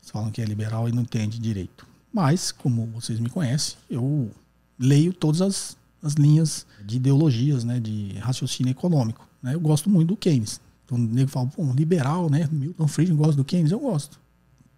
[0.00, 1.86] Eles falam que é liberal e não entende direito.
[2.12, 4.30] Mas, como vocês me conhecem, eu
[4.78, 9.26] leio todas as, as linhas de ideologias, né, de raciocínio econômico.
[9.42, 9.54] Né?
[9.54, 10.60] Eu gosto muito do Keynes.
[10.84, 12.48] Então, o nego fala, pô, liberal, né?
[12.52, 14.20] Milton Friedman gosta do Keynes, eu gosto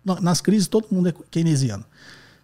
[0.05, 1.85] nas crises todo mundo é keynesiano.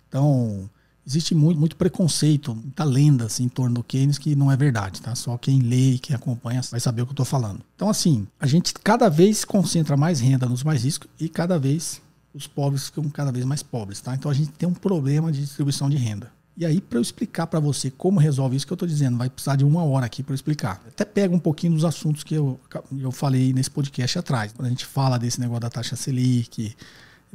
[0.09, 0.68] Então,
[1.07, 5.00] existe muito, muito preconceito, muita lenda assim, em torno do Keynes que não é verdade,
[5.00, 5.14] tá?
[5.14, 7.61] Só quem lê e quem acompanha vai saber o que eu estou falando.
[7.74, 12.00] Então, assim, a gente cada vez concentra mais renda nos mais ricos e cada vez
[12.32, 14.14] os pobres ficam cada vez mais pobres, tá?
[14.14, 16.32] Então a gente tem um problema de distribuição de renda.
[16.57, 19.28] E aí, para eu explicar para você como resolve isso que eu estou dizendo, vai
[19.28, 20.80] precisar de uma hora aqui para explicar.
[20.86, 22.61] Até pega um pouquinho dos assuntos que eu,
[22.96, 24.52] eu falei nesse podcast atrás.
[24.52, 26.76] Quando a gente fala desse negócio da taxa Selic,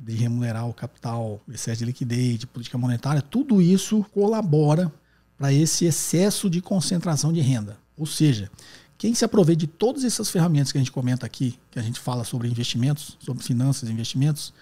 [0.02, 4.92] de remunerar o capital, excesso de liquidez, de política monetária, tudo isso colabora
[5.38, 7.78] para esse excesso de concentração de renda.
[7.98, 8.50] Ou seja,
[8.98, 12.00] quem se aproveita de todas essas ferramentas que a gente comenta aqui, que a gente
[12.00, 14.54] fala sobre investimentos, sobre finanças e investimentos,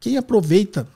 [0.00, 0.88] quem aproveita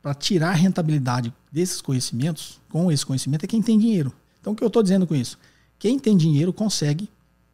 [0.00, 4.12] para tirar a rentabilidade desses conhecimentos, com esse conhecimento, é quem tem dinheiro.
[4.40, 5.38] Então, o que eu estou dizendo com isso?
[5.78, 7.08] Quem tem dinheiro consegue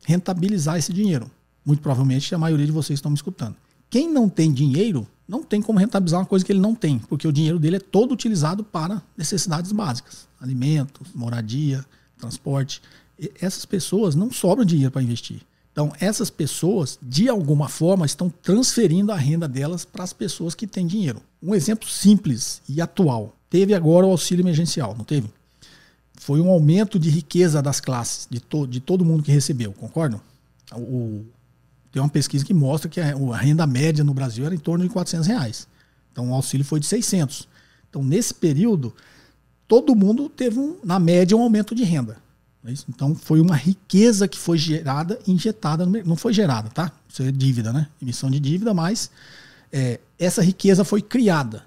[0.04, 1.30] rentabilizar esse dinheiro.
[1.64, 3.56] Muito provavelmente a maioria de vocês estão me escutando.
[3.90, 7.26] Quem não tem dinheiro não tem como rentabilizar uma coisa que ele não tem, porque
[7.26, 11.84] o dinheiro dele é todo utilizado para necessidades básicas: alimentos, moradia,
[12.18, 12.80] transporte.
[13.18, 15.40] E essas pessoas não sobram dinheiro para investir.
[15.72, 20.66] Então, essas pessoas, de alguma forma, estão transferindo a renda delas para as pessoas que
[20.66, 21.20] têm dinheiro.
[21.42, 23.34] Um exemplo simples e atual.
[23.50, 25.28] Teve agora o auxílio emergencial, não teve?
[26.14, 30.18] Foi um aumento de riqueza das classes, de, to de todo mundo que recebeu, concordam?
[30.74, 31.24] O,
[31.96, 34.90] tem uma pesquisa que mostra que a, renda média no Brasil era em torno de
[34.90, 35.66] 400 reais.
[36.12, 37.48] Então o auxílio foi de 600.
[37.88, 38.94] Então nesse período,
[39.66, 42.18] todo mundo teve, um, na média, um aumento de renda.
[42.66, 46.92] É então foi uma riqueza que foi gerada, injetada, no, não foi gerada, tá?
[47.08, 47.88] Isso é dívida, né?
[48.02, 49.10] Emissão de dívida, mas
[49.72, 51.64] é, essa riqueza foi criada.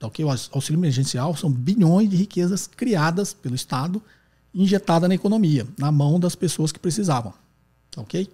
[0.00, 0.24] Tá ok?
[0.24, 4.02] O auxílio emergencial são bilhões de riquezas criadas pelo Estado,
[4.52, 7.32] injetada na economia, na mão das pessoas que precisavam.
[7.88, 8.28] Tá ok?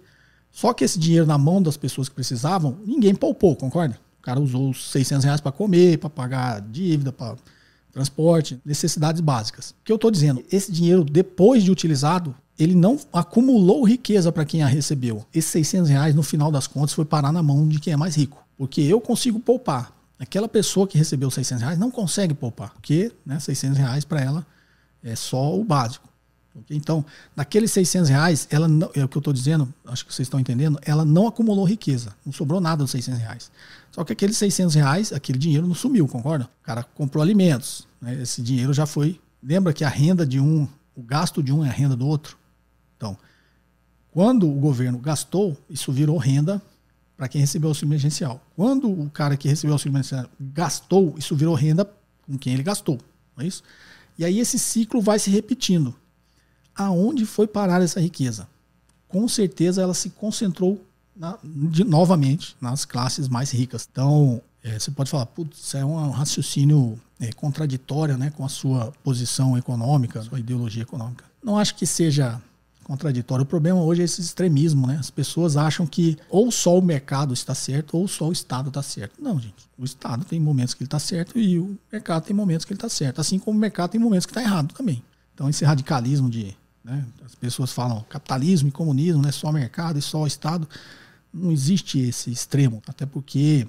[0.57, 3.95] Só que esse dinheiro na mão das pessoas que precisavam, ninguém poupou, concorda?
[4.19, 7.35] O cara usou os 600 reais para comer, para pagar dívida, para
[7.91, 9.69] transporte, necessidades básicas.
[9.69, 14.45] O que eu estou dizendo, esse dinheiro, depois de utilizado, ele não acumulou riqueza para
[14.45, 15.23] quem a recebeu.
[15.31, 18.15] Esses 600 reais, no final das contas, foi parar na mão de quem é mais
[18.15, 18.43] rico.
[18.57, 19.95] Porque eu consigo poupar.
[20.17, 24.43] Aquela pessoa que recebeu 600 reais não consegue poupar, porque né, 600 reais para ela
[25.03, 26.06] é só o básico.
[26.69, 27.05] Então,
[27.35, 30.39] daqueles 600 reais, ela não, é o que eu estou dizendo, acho que vocês estão
[30.39, 33.51] entendendo, ela não acumulou riqueza, não sobrou nada dos 600 reais.
[33.91, 36.45] Só que aqueles 600 reais, aquele dinheiro não sumiu, concorda?
[36.61, 38.21] O cara comprou alimentos, né?
[38.21, 39.19] esse dinheiro já foi.
[39.41, 42.37] Lembra que a renda de um, o gasto de um é a renda do outro?
[42.95, 43.17] Então,
[44.11, 46.61] quando o governo gastou, isso virou renda
[47.15, 48.41] para quem recebeu o auxílio emergencial.
[48.55, 51.89] Quando o cara que recebeu o auxílio emergencial gastou, isso virou renda
[52.25, 52.99] com quem ele gastou.
[53.35, 53.63] Não é isso?
[54.17, 55.95] E aí esse ciclo vai se repetindo.
[56.77, 58.47] Aonde foi parar essa riqueza?
[59.07, 60.81] Com certeza ela se concentrou
[61.15, 63.87] na, de, novamente nas classes mais ricas.
[63.91, 68.49] Então, é, você pode falar, putz, isso é um raciocínio é, contraditório né, com a
[68.49, 71.25] sua posição econômica, sua ideologia econômica.
[71.43, 72.41] Não acho que seja
[72.87, 73.43] contraditório.
[73.43, 74.95] O problema hoje é esse extremismo, né?
[74.97, 78.81] As pessoas acham que ou só o mercado está certo ou só o Estado está
[78.81, 79.21] certo.
[79.21, 79.67] Não, gente.
[79.77, 82.77] O Estado tem momentos que ele está certo e o mercado tem momentos que ele
[82.77, 83.19] está certo.
[83.19, 85.03] Assim como o mercado tem momentos que está errado também.
[85.33, 86.55] Então esse radicalismo de
[86.87, 90.67] né, as pessoas falam capitalismo e comunismo, né, só mercado e só Estado,
[91.33, 93.67] não existe esse extremo, até porque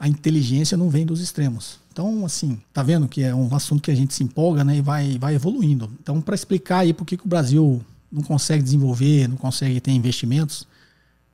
[0.00, 1.78] a inteligência não vem dos extremos.
[1.92, 4.80] Então, assim, tá vendo que é um assunto que a gente se empolga, né, e
[4.80, 5.90] vai, vai evoluindo.
[6.00, 9.90] Então, para explicar aí por que, que o Brasil não consegue desenvolver, não consegue ter
[9.90, 10.66] investimentos,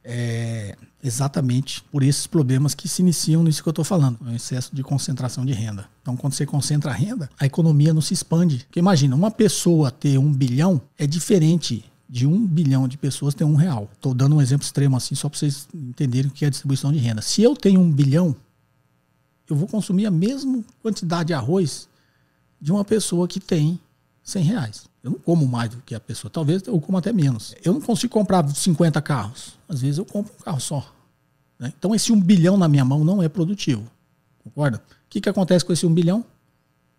[0.05, 4.75] é exatamente por esses problemas que se iniciam nisso que eu estou falando, o excesso
[4.75, 5.89] de concentração de renda.
[6.01, 8.59] Então, quando você concentra a renda, a economia não se expande.
[8.67, 13.45] Porque imagina, uma pessoa ter um bilhão é diferente de um bilhão de pessoas ter
[13.45, 13.89] um real.
[13.95, 16.93] Estou dando um exemplo extremo assim, só para vocês entenderem o que é a distribuição
[16.93, 17.23] de renda.
[17.23, 18.37] Se eu tenho um bilhão,
[19.49, 21.89] eu vou consumir a mesma quantidade de arroz
[22.61, 23.81] de uma pessoa que tem
[24.23, 24.92] 100 reais.
[25.03, 26.31] Eu não como mais do que a pessoa.
[26.31, 27.55] Talvez eu como até menos.
[27.65, 29.59] Eu não consigo comprar 50 carros.
[29.69, 30.95] Às vezes eu compro um carro só.
[31.59, 31.73] Né?
[31.77, 33.91] Então esse um bilhão na minha mão não é produtivo.
[34.45, 34.79] Concorda?
[34.79, 36.25] O que, que acontece com esse um bilhão?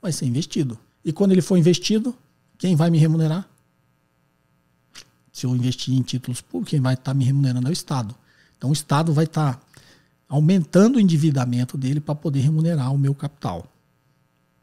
[0.01, 0.77] Vai ser investido.
[1.03, 2.15] E quando ele for investido,
[2.57, 3.47] quem vai me remunerar?
[5.31, 8.15] Se eu investir em títulos públicos, quem vai estar tá me remunerando é o Estado.
[8.57, 9.61] Então o Estado vai estar tá
[10.27, 13.65] aumentando o endividamento dele para poder remunerar o meu capital.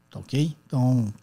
[0.09, 0.55] Tá ok?
[0.65, 1.13] Então,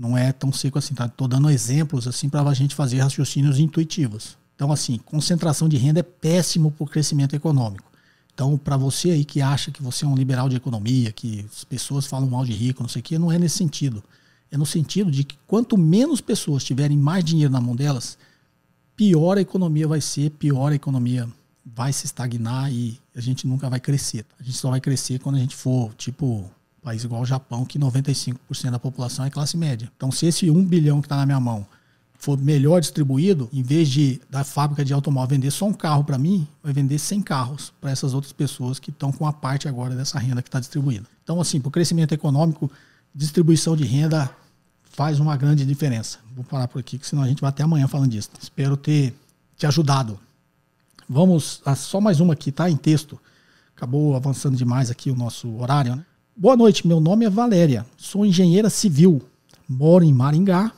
[0.00, 1.06] não é tão seco assim, tá?
[1.06, 4.38] Tô dando exemplos assim para a gente fazer raciocínios intuitivos.
[4.56, 7.84] Então, assim, concentração de renda é péssimo para o crescimento econômico.
[8.32, 11.64] Então, para você aí que acha que você é um liberal de economia, que as
[11.64, 14.02] pessoas falam mal de rico, não sei o quê, não é nesse sentido.
[14.50, 18.16] É no sentido de que quanto menos pessoas tiverem mais dinheiro na mão delas,
[18.96, 21.28] pior a economia vai ser, pior a economia
[21.62, 24.24] vai se estagnar e a gente nunca vai crescer.
[24.38, 26.50] A gente só vai crescer quando a gente for, tipo,
[26.82, 28.36] país igual o Japão, que 95%
[28.70, 29.90] da população é classe média.
[29.96, 31.66] Então, se esse 1 bilhão que está na minha mão
[32.18, 36.18] for melhor distribuído, em vez de da fábrica de automóvel vender só um carro para
[36.18, 39.94] mim, vai vender 100 carros para essas outras pessoas que estão com a parte agora
[39.94, 41.06] dessa renda que está distribuída.
[41.24, 42.70] Então, assim, para o crescimento econômico,
[43.14, 44.30] distribuição de renda
[44.84, 46.18] faz uma grande diferença.
[46.34, 48.30] Vou parar por aqui, que senão a gente vai até amanhã falando disso.
[48.40, 49.14] Espero ter
[49.56, 50.18] te ajudado.
[51.08, 52.68] Vamos a só mais uma aqui, tá?
[52.68, 53.18] Em texto.
[53.74, 56.04] Acabou avançando demais aqui o nosso horário, né?
[56.40, 59.20] Boa noite, meu nome é Valéria, sou engenheira civil,
[59.68, 60.72] moro em Maringá,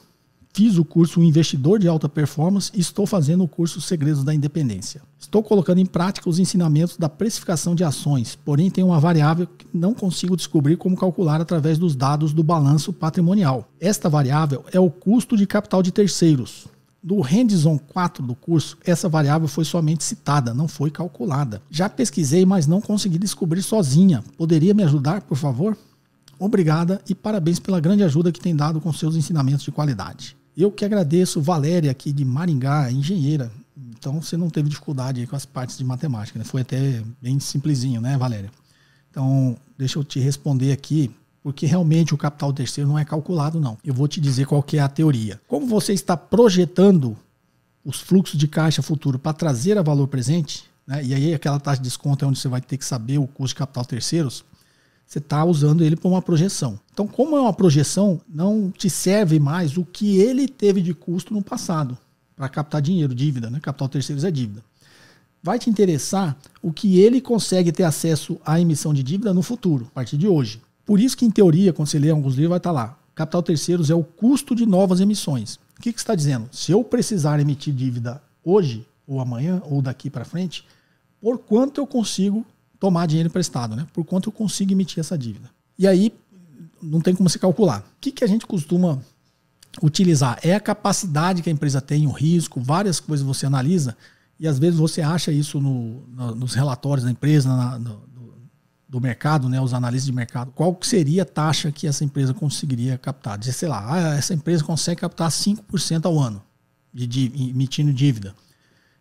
[0.53, 5.03] fiz o curso Investidor de Alta Performance e estou fazendo o curso Segredos da Independência.
[5.21, 9.65] Estou colocando em prática os ensinamentos da precificação de ações, porém tem uma variável que
[9.73, 13.69] não consigo descobrir como calcular através dos dados do balanço patrimonial.
[13.81, 16.67] Esta variável é o custo de capital de terceiros,
[17.03, 21.61] do Hands-on 4 do curso, essa variável foi somente citada, não foi calculada.
[21.71, 24.23] Já pesquisei, mas não consegui descobrir sozinha.
[24.39, 25.77] Poderia me ajudar, por favor?
[26.39, 30.37] Obrigada e parabéns pela grande ajuda que tem dado com seus ensinamentos de qualidade.
[30.57, 33.51] Eu que agradeço, Valéria, aqui de Maringá, engenheira.
[33.77, 36.45] Então você não teve dificuldade com as partes de matemática, né?
[36.45, 38.51] Foi até bem simplesinho, né, Valéria?
[39.11, 41.11] Então, deixa eu te responder aqui
[41.43, 43.77] porque realmente o capital terceiro não é calculado, não.
[43.85, 45.41] Eu vou te dizer qual que é a teoria.
[45.49, 47.17] Como você está projetando
[47.85, 51.79] os fluxos de caixa futuro para trazer a valor presente, né, e aí aquela taxa
[51.79, 54.45] de desconto é onde você vai ter que saber o custo de capital terceiros,
[55.05, 56.79] você está usando ele para uma projeção.
[56.93, 61.35] Então, como é uma projeção, não te serve mais o que ele teve de custo
[61.35, 61.99] no passado
[62.35, 63.61] para captar dinheiro, dívida, né?
[63.61, 64.65] Capital terceiros é dívida.
[65.43, 69.87] Vai te interessar o que ele consegue ter acesso à emissão de dívida no futuro,
[69.91, 70.63] a partir de hoje.
[70.93, 72.99] Por isso que, em teoria, quando você lê alguns livros, vai estar lá.
[73.15, 75.55] Capital terceiros é o custo de novas emissões.
[75.55, 76.51] O que, que está dizendo?
[76.53, 80.67] Se eu precisar emitir dívida hoje, ou amanhã, ou daqui para frente,
[81.19, 82.45] por quanto eu consigo
[82.79, 83.87] tomar dinheiro emprestado, né?
[83.91, 85.49] Por quanto eu consigo emitir essa dívida.
[85.79, 86.13] E aí,
[86.83, 87.81] não tem como se calcular.
[87.81, 89.01] O que, que a gente costuma
[89.83, 90.41] utilizar.
[90.43, 93.97] É a capacidade que a empresa tem, o risco, várias coisas você analisa
[94.39, 97.79] e às vezes você acha isso no, no, nos relatórios da empresa, na,
[98.93, 102.99] do mercado, né, os analistas de mercado, qual seria a taxa que essa empresa conseguiria
[102.99, 103.39] captar?
[103.39, 106.43] Dizer, sei lá, ah, essa empresa consegue captar 5% ao ano
[106.93, 108.35] de, de, emitindo dívida.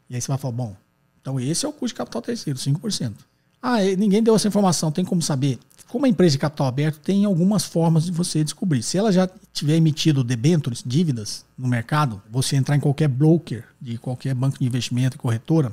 [0.09, 0.77] E aí você vai falar, bom,
[1.19, 3.15] então esse é o custo de capital terceiro, 5%.
[3.61, 5.59] Ah, ninguém deu essa informação, tem como saber?
[5.89, 8.81] Como a empresa de capital aberto tem algumas formas de você descobrir.
[8.83, 13.97] Se ela já tiver emitido debêntures, dívidas no mercado, você entrar em qualquer broker de
[13.97, 15.69] qualquer banco de investimento e corretora,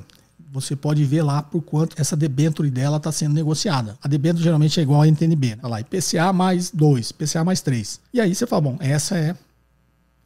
[0.51, 3.97] você pode ver lá por quanto essa debenture dela está sendo negociada.
[4.01, 5.55] A debenture geralmente é igual a NTNB.
[5.55, 5.57] Né?
[5.63, 7.99] Olha lá, IPCA mais 2, IPCA mais 3.
[8.13, 9.35] E aí você fala, bom, essa é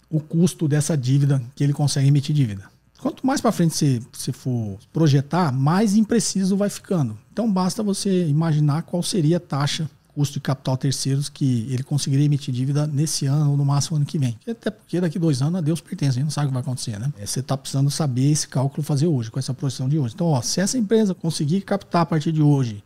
[0.09, 2.71] o custo dessa dívida que ele consegue emitir dívida.
[2.99, 7.17] Quanto mais para frente você, você for projetar, mais impreciso vai ficando.
[7.34, 12.26] Então basta você imaginar qual seria a taxa custo de capital terceiros que ele conseguiria
[12.26, 14.38] emitir dívida nesse ano ou no máximo ano que vem.
[14.47, 16.61] Até porque daqui dois anos a Deus pertence, a gente não sabe o que vai
[16.61, 17.11] acontecer, né?
[17.18, 20.14] É, você está precisando saber esse cálculo fazer hoje, com essa projeção de hoje.
[20.14, 22.84] Então, ó, se essa empresa conseguir captar a partir de hoje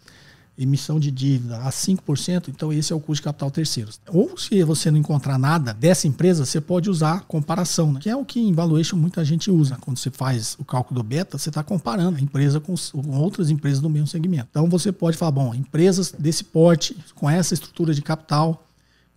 [0.57, 3.99] emissão de dívida a 5%, então esse é o custo de capital terceiros.
[4.07, 7.99] Ou se você não encontrar nada dessa empresa, você pode usar comparação, né?
[7.99, 9.77] que é o que em valuation muita gente usa.
[9.79, 12.73] Quando você faz o cálculo do beta, você está comparando a empresa com,
[13.13, 14.47] outras empresas do mesmo segmento.
[14.49, 18.65] Então você pode falar, bom, empresas desse porte, com essa estrutura de capital,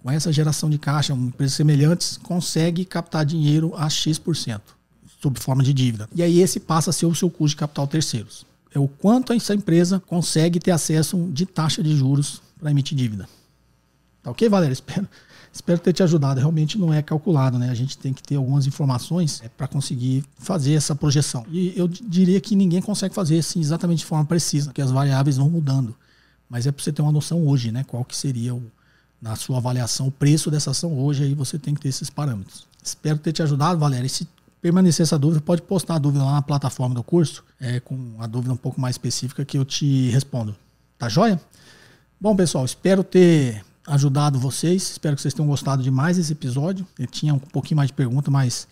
[0.03, 4.61] com essa geração de caixa, empresas semelhantes, consegue captar dinheiro a X%,
[5.23, 6.09] sob forma de dívida.
[6.15, 9.33] E aí esse passa a ser o seu custo de capital terceiros é o quanto
[9.33, 13.29] essa empresa consegue ter acesso de taxa de juros para emitir dívida.
[14.23, 14.73] Tá ok, Valéria?
[14.73, 15.09] Espero,
[15.53, 16.39] espero ter te ajudado.
[16.39, 17.71] Realmente não é calculado, né?
[17.71, 21.45] A gente tem que ter algumas informações é, para conseguir fazer essa projeção.
[21.51, 25.37] E eu diria que ninguém consegue fazer assim exatamente de forma precisa, porque as variáveis
[25.37, 25.95] vão mudando.
[26.49, 27.85] Mas é para você ter uma noção hoje, né?
[27.85, 28.63] Qual que seria o,
[29.21, 32.67] na sua avaliação o preço dessa ação hoje, aí você tem que ter esses parâmetros.
[32.83, 34.07] Espero ter te ajudado, Valéria.
[34.07, 34.27] E se
[34.61, 38.27] permanecer essa dúvida, pode postar a dúvida lá na plataforma do curso, é, com a
[38.27, 40.55] dúvida um pouco mais específica que eu te respondo.
[40.99, 41.41] Tá joia?
[42.21, 44.91] Bom, pessoal, espero ter ajudado vocês.
[44.91, 46.87] Espero que vocês tenham gostado de mais esse episódio.
[46.99, 48.69] Eu tinha um pouquinho mais de pergunta, mas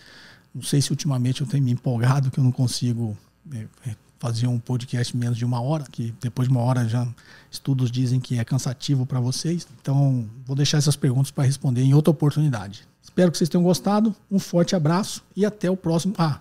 [0.55, 3.17] não sei se ultimamente eu tenho me empolgado que eu não consigo
[3.53, 7.07] é, é fazer um podcast menos de uma hora, que depois de uma hora já
[7.51, 9.67] estudos dizem que é cansativo para vocês.
[9.81, 12.87] Então, vou deixar essas perguntas para responder em outra oportunidade.
[13.09, 14.15] Espero que vocês tenham gostado.
[14.31, 16.15] Um forte abraço e até o próximo.
[16.19, 16.41] Ah,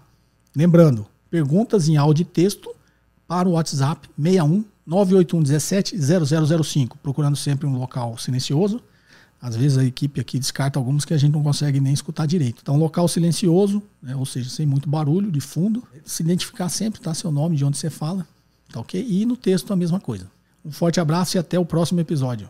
[0.53, 2.69] lembrando, perguntas em áudio e texto
[3.25, 5.97] para o WhatsApp 61 981 17
[6.63, 8.81] 0005, procurando sempre um local silencioso.
[9.41, 12.59] Às vezes a equipe aqui descarta alguns que a gente não consegue nem escutar direito.
[12.61, 15.81] Então, local silencioso, né, ou seja, sem muito barulho de fundo.
[16.03, 17.13] Se identificar sempre, tá?
[17.13, 18.27] Seu nome, de onde você fala,
[18.73, 19.05] tá ok?
[19.07, 20.29] E no texto a mesma coisa.
[20.65, 22.49] Um forte abraço e até o próximo episódio.